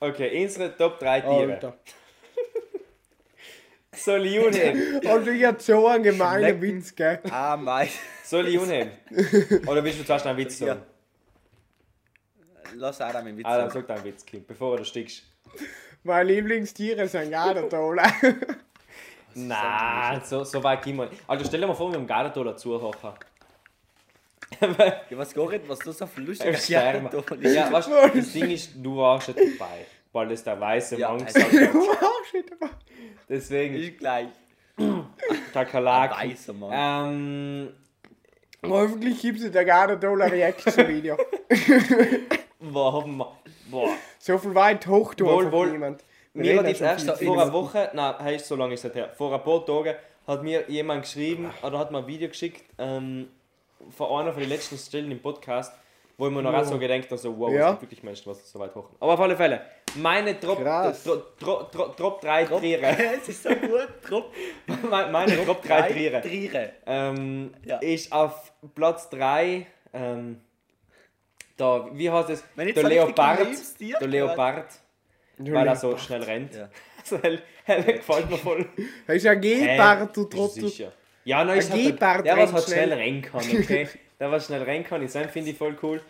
[0.00, 1.52] Okay, unsere Top 3 Tiere.
[1.54, 1.76] Alter.
[3.96, 5.06] Soll ich unheben?
[5.06, 6.60] Alter, ich hab so einen gemeinen.
[6.60, 7.20] Witz, gell?
[7.30, 7.88] Ah, mein.
[8.24, 8.90] Soll ich unheben?
[9.66, 10.82] Oder willst du zuerst einen Witz sagen?
[12.74, 13.86] Lass Adam im Witz Ah, dann sagen.
[13.86, 15.22] sag deinen Witz, Kind, bevor du stickst.
[16.02, 18.04] Meine Lieblingstiere sind Gardetola.
[19.34, 21.22] Nein, so, so weit gehen wir nicht.
[21.26, 22.94] Alter, stell dir mal vor, wir haben Gardetola zuhören.
[24.60, 27.10] Ja, was gar nicht, was du so Ich sterbe.
[27.42, 29.86] Ja, Ja, weißt du, das Ding ist, du warst nicht dabei.
[30.16, 31.70] Weil das der weiße Ja, Mann also- gesagt
[32.62, 32.70] hat.
[33.28, 34.28] Deswegen, ist gleich.
[35.52, 36.30] Kakerlaken.
[36.30, 36.72] Weißer Mann.
[36.72, 37.72] Ähm,
[38.70, 41.18] Hoffentlich gibt es in der Gardetola Reaction-Video.
[42.60, 43.04] boah.
[44.18, 45.70] So viel weit hoch tun Wohl, wohl.
[45.72, 46.02] niemand.
[46.32, 49.10] Wir Mir hat jetzt erst vor einer Woche, nein, heißt so lange ist das her,
[49.14, 49.94] vor ein paar Tagen
[50.26, 53.28] hat mir jemand geschrieben oder hat mir ein Video geschickt ähm,
[53.90, 55.72] von einer von den letzten Stellen im Podcast,
[56.18, 57.66] wo ich mir noch auch so gedacht habe, so, wow, Ja.
[57.66, 58.88] es gibt wirklich Menschen, was so weit hoch.
[59.00, 59.60] Aber auf alle Fälle,
[59.96, 60.38] meine.
[60.38, 60.62] Top,
[61.38, 63.88] Top, Top, Top 3 Tiere, es ist so gut.
[64.06, 64.32] Trop,
[64.90, 66.72] meine meine Top 3 Tiere, Triere.
[66.86, 67.78] ähm, Ja.
[67.78, 70.40] ist auf Platz 3, ähm,
[71.56, 73.46] da, wie heißt es, der Leopard,
[73.80, 74.08] der.
[74.08, 74.66] Leopard,
[75.38, 76.54] weil er so schnell rennt.
[76.54, 76.68] Ja.
[77.64, 78.68] Hell, gefällt mir voll.
[79.06, 80.68] Das ist ein Gepard, du Trottel.
[80.68, 80.92] Sicher.
[81.24, 83.88] Ja, nein, ist Ein halt der, der was halt schnell rennen kann, okay?
[84.20, 86.00] der, was schnell rennen kann, ist finde ich voll cool.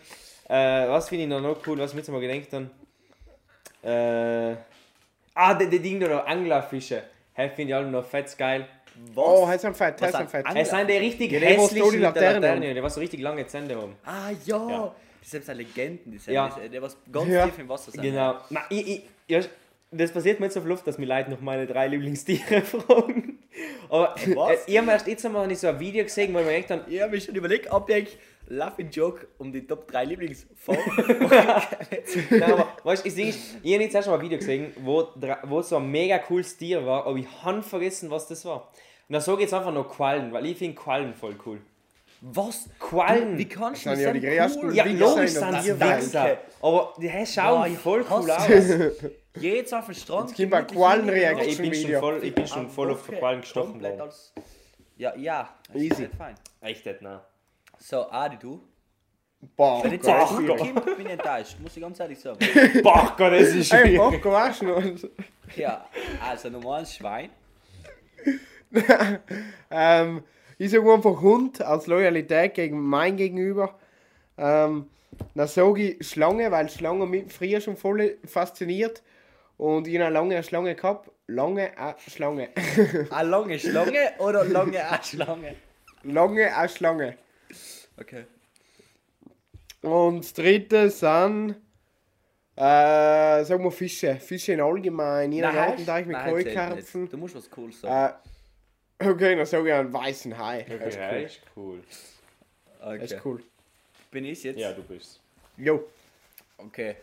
[0.47, 2.69] Äh, was finde ich noch, noch cool, was wir jetzt mal gedacht haben?
[3.83, 4.55] Äh,
[5.33, 7.03] ah, der, der Ding da, Anglerfische.
[7.33, 8.67] Hey, finde ich alle noch fett geil.
[9.15, 10.45] Oh, heißt ein Fett, Was heißt ein ein Fett.
[10.55, 12.83] Es sind die richtig Ja, die, was hässlich da die mit der Laterne Laterne, die
[12.83, 13.95] was so richtig lange Zähne haben.
[14.03, 14.69] Ah ja.
[14.69, 14.95] Ja.
[15.21, 16.11] Das sind so Legenden.
[16.11, 16.49] Die sind, Ja.
[16.63, 17.45] die, die was ganz Ja.
[17.45, 18.01] tief im Wasser sind.
[18.01, 18.35] Genau.
[18.49, 19.41] Na, ich, ich, ja,
[19.91, 23.37] das passiert mir jetzt auf Luft, dass mir Leute noch meine drei Lieblingstiere fragen.
[23.89, 24.67] Aber äh, Was?
[24.67, 27.01] ich habe erst jetzt einmal so ein Video gesehen, wo ich mir gedacht habe, Ich
[27.01, 28.17] habe mich schon überlegt, ob ich
[28.49, 30.83] Laughing Joke um die Top 3 Lieblingsfolgen.
[32.29, 35.07] Nein, aber weißt du, ich, habe jetzt erst mal ein Video gesehen, wo,
[35.43, 38.69] wo so ein mega cooles Tier war, aber ich habe vergessen, was das war.
[39.09, 41.59] Und dann sage ich jetzt einfach noch Quallen, weil ich finde Quallen voll cool.
[42.21, 42.69] was?
[42.79, 43.37] Quallen?
[43.37, 44.75] Wie kannst du Das sind ja die cool?
[44.75, 45.79] ja, logisch sind sie.
[45.79, 46.37] Wichser.
[46.61, 48.47] Aber die hey, schauen Boah, ich voll cool aus.
[49.41, 50.33] Jetzt auf dem Strand.
[50.33, 51.45] gibt ein gemütlich Quallenreaction.
[51.47, 51.99] Ja, ich bin schon Video.
[51.99, 54.01] voll, ich bin schon voll auf Woche Quallen gestochen worden.
[54.01, 54.33] als-
[54.97, 55.49] Ja, ja.
[55.71, 56.09] das Easy.
[56.61, 57.19] Echt nicht, nein.
[57.79, 58.61] So, Adi, du?
[59.55, 61.57] Boah, Wenn jetzt ein gut kommt, bin ich enttäuscht.
[61.59, 62.39] Muss ich ganz ehrlich sagen.
[62.83, 63.97] Gott, das ist Ey, schwierig.
[63.97, 64.83] Bocco, weißt du noch?
[65.55, 65.85] Ja,
[66.27, 67.29] also normales Schwein.
[69.71, 70.23] Ähm,
[70.57, 73.75] ich sage einfach Hund aus Loyalität gegen mein Gegenüber.
[74.37, 74.87] Ähm,
[75.35, 79.03] dann sage ich Schlange, weil Schlange mich früher schon voll fasziniert.
[79.57, 81.09] Und ich habe eine lange Schlange gehabt.
[81.27, 82.49] Lange eine Schlange.
[83.09, 85.55] Eine lange Schlange oder lange eine Schlange?
[86.03, 87.17] lange eine Schlange.
[87.99, 88.25] Okay.
[89.81, 91.55] Und das dritte sind,
[92.55, 94.15] äh, sagen wir Fische.
[94.15, 95.31] Fische in allgemein.
[95.31, 97.09] Jeder Garten da ich mit Keukarpfen.
[97.09, 98.15] Du musst was Cooles sagen.
[98.99, 100.63] Äh, okay, dann sage ich einen weißen Hai.
[100.63, 101.17] Das ist cool.
[101.21, 101.83] ist cool.
[102.81, 102.97] okay.
[102.99, 103.43] Das ist cool.
[104.11, 104.57] Bin ich jetzt?
[104.57, 105.19] Ja, du bist.
[105.57, 105.87] Jo.
[106.57, 106.95] Okay.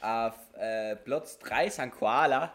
[0.00, 2.52] Auf äh, Platz 3 sind Koala.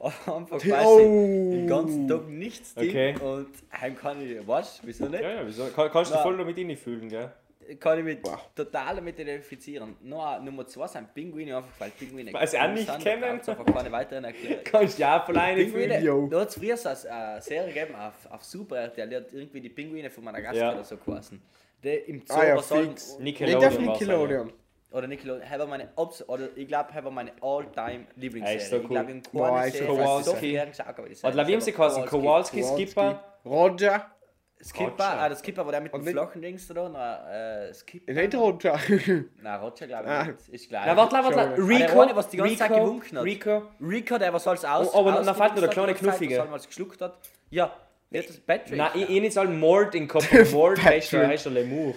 [0.00, 0.58] Einfach Oh.
[0.58, 2.88] quasi den ganzen Tag nichts tun.
[2.88, 3.14] Okay.
[3.22, 3.48] Und
[3.80, 4.80] heim kann ich, was?
[4.84, 5.22] Wieso nicht?
[5.22, 5.66] Ja, ja, wieso?
[5.68, 7.30] Kann, kannst du voll damit reinfühlen, gell?
[7.80, 8.18] Kann ich mich
[8.54, 9.96] total damit identifizieren.
[10.00, 13.22] Nur, Nummer 2 sind Pinguine, einfach weil Pinguine Weil sie auch nicht sind, kennen.
[13.22, 14.60] braucht's einfach keine weiteren Erklärungen.
[14.64, 15.90] Kannst du ja voll reinfühlen.
[15.90, 19.32] Pinguine, da hat es früher so eine Serie gegeben auf, auf Super RTL, die hat
[19.32, 20.72] irgendwie die Pinguine von Madagaskar Ja.
[20.74, 21.42] oder so geheißen.
[21.82, 23.18] Die im Zoo Ah ja, was fix.
[23.18, 23.82] Nickelodeon.
[23.84, 24.52] Nickelodeon.
[24.96, 28.56] Oder Nickelodeon, habe meine Obs oder ich glaube, habe meine All-Time Lieblingsserie.
[28.58, 28.88] Ist so Ich cool.
[28.88, 29.86] glaube, in ist Kowalski.
[29.86, 30.56] Warte, Serie
[31.46, 32.06] wie haben ist sie geheißen?
[32.06, 33.22] Kowalski, Skipper.
[33.44, 34.06] Roger.
[34.62, 35.20] Skipper, Roger.
[35.20, 38.10] ah, der Skipper, wo der mit dem nicht- flachen Dings da, na, äh, Skipper.
[38.10, 38.80] Nicht Roger.
[39.42, 40.22] Nein, Roger glaube Ah.
[40.22, 40.48] ich nicht.
[40.48, 40.86] Ist gleich.
[40.86, 41.40] Na, warte, warte, warte.
[41.52, 43.24] Ah, der Rico, eine, was die ganze Zeit gewunken hat.
[43.24, 43.62] Rico.
[43.82, 44.94] Rico, der was alles aus.
[44.94, 46.38] Oh, aber dann fällt mir der kleine Knuffige.
[46.38, 47.18] Was alles geschluckt hat.
[47.50, 47.70] Ja,
[48.08, 48.78] wird das Patrick?
[48.78, 50.26] Nein, ich, ich nicht alle Mord in den Kopf.
[50.52, 51.94] Mord der, heißt der Lemur.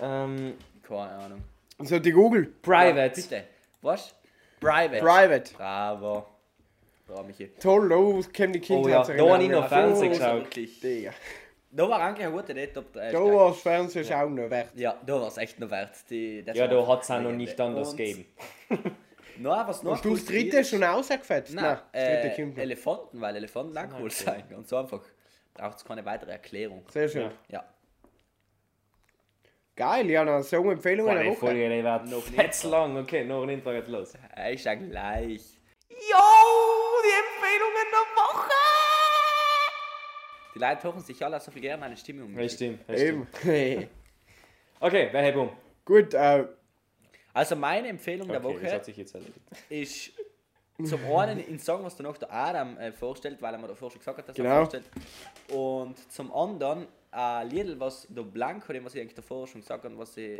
[0.00, 0.54] Ähm,
[0.86, 1.42] Keine Ahnung.
[1.84, 2.46] So, die Google.
[2.62, 3.20] Private.
[3.20, 3.44] Bitte.
[3.80, 4.14] Was?
[4.60, 5.00] Private.
[5.00, 5.54] Private.
[5.54, 6.26] Bravo.
[7.06, 7.50] Bravo, Michi.
[7.60, 10.56] Toll, da kennen die Kinder Oh ja, da habe ich noch Fernsehen geschaut.
[10.56, 11.12] Digga.
[11.74, 13.12] Da war eigentlich eine gute Date Top 3.
[13.12, 14.68] Da war das Fernsehen schauen noch wert.
[14.74, 15.90] Ja, da war es echt noch wert.
[16.10, 18.26] Die, ja, da hat es auch noch nicht anders Und gegeben.
[19.38, 21.54] Nein, was noch Hast du das dritte schon ausgefetzt?
[21.54, 22.62] Nein, das dritte äh.
[22.62, 24.44] Elefanten, weil Elefanten auch cool sein.
[24.50, 25.00] Ganz einfach.
[25.54, 26.84] Braucht es keine weitere Erklärung.
[26.90, 27.30] Sehr schön.
[27.48, 27.64] Ja.
[29.78, 29.94] Ja.
[29.96, 31.40] Geil, ja, noch Song-Empfehlung Boah, in die der Woche.
[31.40, 32.34] Folge die wird Noch nicht.
[32.34, 32.96] fett lang.
[32.98, 34.12] Okay, noch ein Intro geht los.
[34.52, 35.42] Ist ja gleich.
[40.54, 42.38] Die Leute hören sich alle so viel gerne meine Stimme um.
[42.38, 42.80] Ja, stimmt.
[42.88, 42.94] ja.
[42.94, 43.26] Eben.
[44.84, 45.48] Okay, wer hebt um?
[45.84, 46.44] Gut, äh,
[47.32, 49.38] Also meine Empfehlung der Okay, das Woche hat sich jetzt erledigt.
[49.70, 50.10] ist
[50.86, 53.98] zum einen in Song, was danach der Adam äh, vorstellt, weil er mir davor schon
[54.00, 54.56] gesagt hat, dass er Genau.
[54.56, 54.84] vorstellt.
[55.52, 59.84] Und zum anderen ein Lied, was der Blanco, dem was ich eigentlich davor schon gesagt
[59.84, 60.38] habe, was ich.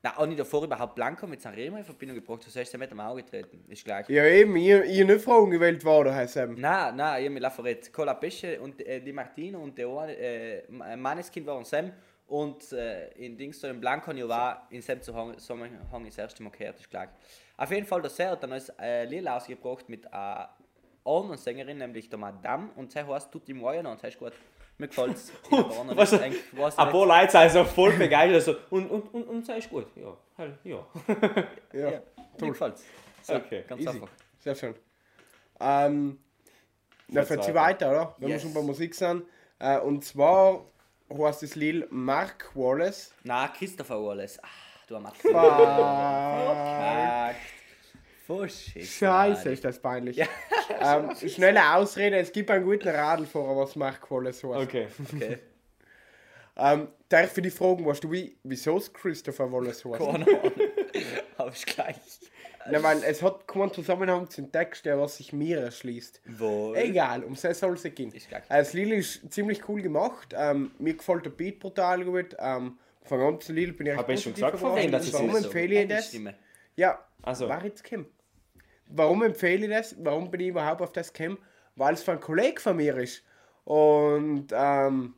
[0.00, 2.88] Nein, auch nicht davor überhaupt Blanco mit Sanremo in Verbindung gebracht, du sollst ja mit
[2.88, 3.64] dem Auge treten.
[3.68, 4.08] Ist gleich.
[4.08, 6.54] ja eben, ihr, ihr nicht Fragen gewählt worden, heißt eben.
[6.60, 7.90] Nein, nein, ich mit Lafayette.
[7.90, 9.88] Cola Pesce und äh, die Martino und der
[10.20, 10.62] äh,
[10.96, 11.90] Manneskind waren Sam
[12.28, 16.50] und äh, in Dings da in Blanco und war in Sam Zusammenhang das erste Mal
[16.50, 17.08] gehört, ist gleich.
[17.58, 20.48] Auf jeden Fall, der Ser hat dann als äh, Lied ausgebracht mit einer
[21.04, 24.32] anderen Sängerin, nämlich der Madame und sie heißt Tutti Moyana und sie ist gut.
[24.78, 25.06] Mir auch
[25.84, 26.12] noch Was-
[26.78, 28.42] Ein paar Leute sind so voll begeistert.
[28.70, 29.86] So, und, und, und, und sei ist gut.
[29.96, 30.86] Ja, halt, ja.
[31.72, 32.02] Ja, Ja,
[32.40, 32.84] mir gefällt's.
[33.22, 33.90] So, Okay, ganz easy.
[33.90, 34.08] einfach.
[34.38, 34.74] Sehr schön.
[35.60, 36.20] Ähm,
[37.08, 38.14] dann fährt sie weiter, oder?
[38.18, 38.42] Wenn Yes.
[38.44, 39.24] wir schon bei Musik sind.
[39.58, 40.64] Äh, und zwar
[41.12, 43.12] heißt das Lied Mark Wallace.
[43.24, 44.38] Na, Christopher Wallace.
[44.44, 44.46] Ah,
[44.88, 45.32] du hast Fuck.
[48.26, 48.84] Verkackt.
[48.84, 50.18] Scheiße, ist das peinlich.
[50.80, 54.62] ähm, schnelle Ausrede, es gibt einen guten Radlfahrer, was Mark Wallace heißt.
[54.62, 54.88] Okay.
[55.14, 55.38] Okay.
[56.60, 59.98] Ähm, darf ich dich fragen, weißt du, wie, wieso es Christopher Wallace heißt?
[59.98, 60.28] Keine Ahnung.
[61.38, 61.96] Hab ich gleich.
[62.70, 66.20] Nein, weil es hat keinen Zusammenhang zum Text, der was sich mir erschließt.
[66.26, 66.74] Wo?
[66.74, 68.12] Egal, um das soll es gehen.
[68.12, 68.30] Ist.
[68.32, 70.34] Äh, Das Lied ist ziemlich cool gemacht.
[70.36, 72.36] Ähm, mir gefällt der Beat brutal gut.
[72.38, 74.84] Ähm, von ganzen Lied bin ich Hab ich schon gesagt, von überrascht.
[74.84, 75.14] wem das ist?
[75.14, 75.36] Warum so.
[75.38, 76.08] empfehle ich das?
[76.08, 76.34] Stimme.
[76.76, 77.48] Ja, Also.
[77.48, 78.06] war jetzt Kim.
[78.86, 79.96] Warum empfehle ich das?
[79.98, 81.38] Warum bin ich überhaupt auf das gekommen?
[81.76, 83.22] Weil es von einem Kollegen von mir ist.
[83.64, 85.14] Und ähm,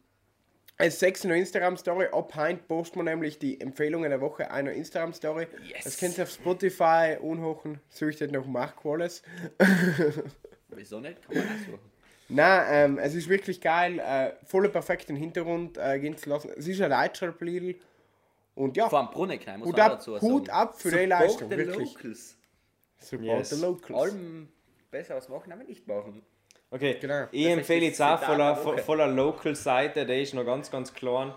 [0.77, 4.73] als sechs in der Instagram-Story, ab heute posten wir nämlich die Empfehlungen der Woche einer
[4.73, 5.47] Instagram-Story.
[5.69, 5.85] Yes.
[5.85, 7.81] Das könnt ihr auf Spotify unhochen.
[7.91, 9.23] Suchtet nach Mark Wallace.
[10.69, 11.21] Wieso nicht?
[11.23, 11.91] Kann man auch suchen.
[12.31, 13.99] Nein, ähm, es ist wirklich geil.
[13.99, 16.51] Äh, voller perfekten Hintergrund äh, gehen zu lassen.
[16.57, 17.77] Es ist ein Leitschalplidl.
[18.55, 20.59] Und ja, Vor allem Brunnenheim muss Hut man dazu Hut sagen.
[20.59, 21.95] ab für die Support Leistung, the wirklich.
[21.95, 22.37] Locals.
[22.99, 23.51] support Yes.
[23.51, 24.01] the locals.
[24.01, 24.49] Allem
[24.91, 26.23] besser was machen, aber nicht machen.
[26.71, 27.27] Okay, Genau.
[27.33, 31.33] ich Das empfehle jetzt auch voller, voller Local-Seite, der ist noch ganz, ganz klein.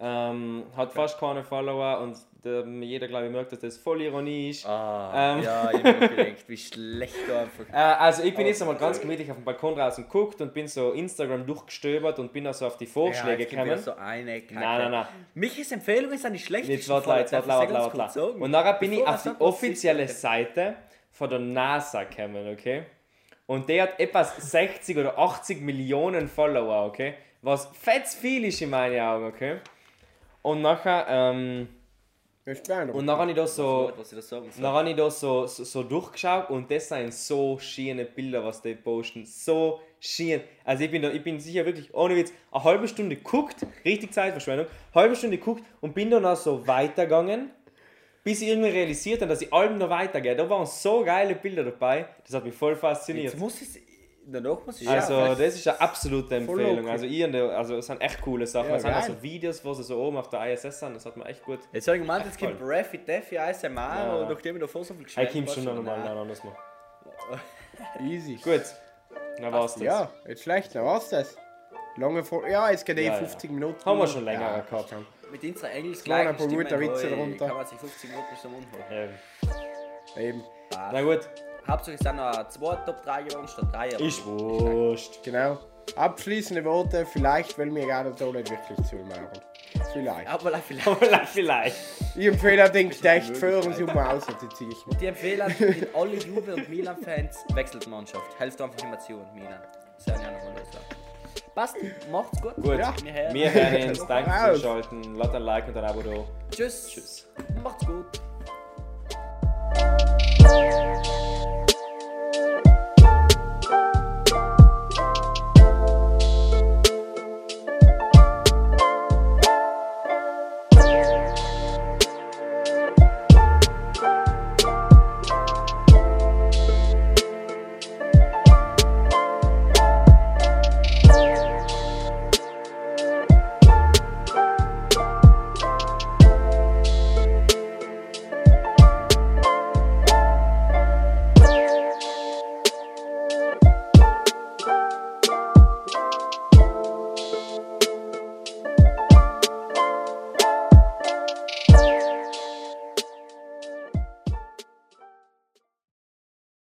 [0.00, 4.50] Ähm, hat fast keine Follower und der, jeder, glaube ich, merkt, dass das voll Ironie
[4.50, 4.66] ist.
[4.66, 5.42] Ah, Ähm.
[5.44, 7.64] ja, ich hab mir gedacht, wie schlecht du einfach.
[7.72, 10.66] Äh, also ich bin jetzt einmal ganz gemütlich auf dem Balkon draußen geguckt und bin
[10.68, 13.82] so Instagram durchgestöbert und bin also auf die Vorschläge wieder gekommen.
[13.82, 14.54] so eine Kacke.
[14.54, 15.06] Nein, nein, nein.
[15.34, 16.72] Michis Empfehlung ist an die schlechteste.
[16.74, 18.34] Jetzt laut, laut, laut, laut, laut, laut.
[18.36, 20.74] Und nachher bin ich auf die offizielle Seite
[21.12, 22.82] von der NASA gekommen, okay?
[23.46, 27.14] Und der hat etwas 60 oder 80 Millionen Follower, okay?
[27.42, 29.58] Was fett viel ist in meinen Augen, okay?
[30.44, 31.68] Und nachher, ähm,
[32.44, 34.62] und nachher habe ich da so, was ich da sagen soll.
[34.62, 38.60] dann habe ich da so, so, so durchgeschaut und das sind so schöne Bilder, was
[38.60, 39.24] die posten.
[39.24, 40.42] So schön.
[40.62, 44.12] Also ich bin da, ich bin sicher wirklich, ohne Witz, eine halbe Stunde geguckt, richtig
[44.12, 47.50] Zeitverschwendung, halbe Stunde geguckt und bin dann auch so weitergegangen,
[48.22, 50.36] bis ich irgendwie realisiert habe, dass ich allem noch weitergehe.
[50.36, 53.32] Da waren so geile Bilder dabei, das hat mich voll fasziniert.
[53.32, 53.80] Jetzt muss ich
[54.26, 55.28] Danach muss ich Also, schauen.
[55.38, 56.78] das ist eine absolute Empfehlung.
[56.80, 56.90] okay.
[56.90, 58.70] Also, ich und der- also, es sind echt coole Sachen.
[58.70, 59.10] Ja, es sind auch geil.
[59.16, 60.94] so Videos, wo sie so oben auf der ISS sind.
[60.96, 61.58] Das hat mir echt gut.
[61.72, 64.14] Jetzt habe ich gemeint, jetzt kommt Raffy Taffy ASMR Ja.
[64.16, 66.04] und nachdem ich davor so viel Ich geschneit komme habe, schon noch schon, mal nein.
[66.06, 66.54] nein, anders mal.
[68.00, 68.36] Easy.
[68.42, 68.62] Gut,
[69.38, 69.82] dann war's das.
[69.82, 71.36] Ja, nicht schlecht, dann war's das.
[71.96, 72.46] Lange vor.
[72.48, 73.18] Ja, jetzt geht eh Ja, ja.
[73.18, 73.84] 50 Minuten.
[73.84, 74.88] Haben wir schon länger ja, gehabt.
[74.90, 75.06] schon.
[75.30, 77.46] Mit unserer Noch englischgleichen ein paar gute Witze drunter.
[77.46, 78.84] kann man sich 50 Minuten bis zum Mund holen.
[78.90, 79.10] Ähm,
[80.16, 81.28] Eben, na gut,
[81.66, 84.04] Hauptsächlich sind noch zwei Top 3 Jahre statt 3 Jahre.
[84.04, 85.22] ist wurscht.
[85.22, 85.58] genau.
[85.96, 89.28] Abschließende Worte, vielleicht, weil wir gerade da nicht wirklich zumachen.
[89.92, 90.28] Vielleicht.
[90.28, 90.86] Aber vielleicht.
[91.04, 91.76] Aber vielleicht.
[92.16, 96.14] Ich empfehle den echt führen Sie mal aus und die ziehe ich empfehlen in alle
[96.16, 98.24] Juve und Milan-Fans, wechselt die Mannschaft.
[98.38, 99.60] Helft einfach immer zu und Milan.
[99.96, 100.78] Das ist ja noch mal so.
[101.54, 101.76] Passt,
[102.10, 102.54] macht's gut.
[102.56, 102.94] Gut, Ja.
[103.32, 103.88] Wir hören.
[103.90, 104.06] uns.
[104.06, 105.14] Danke fürs Schalten.
[105.16, 106.24] Lasst ein Like und ein Abo da.
[106.50, 106.88] Tschüss.
[106.88, 107.26] Tschüss.
[107.62, 108.20] Macht's gut.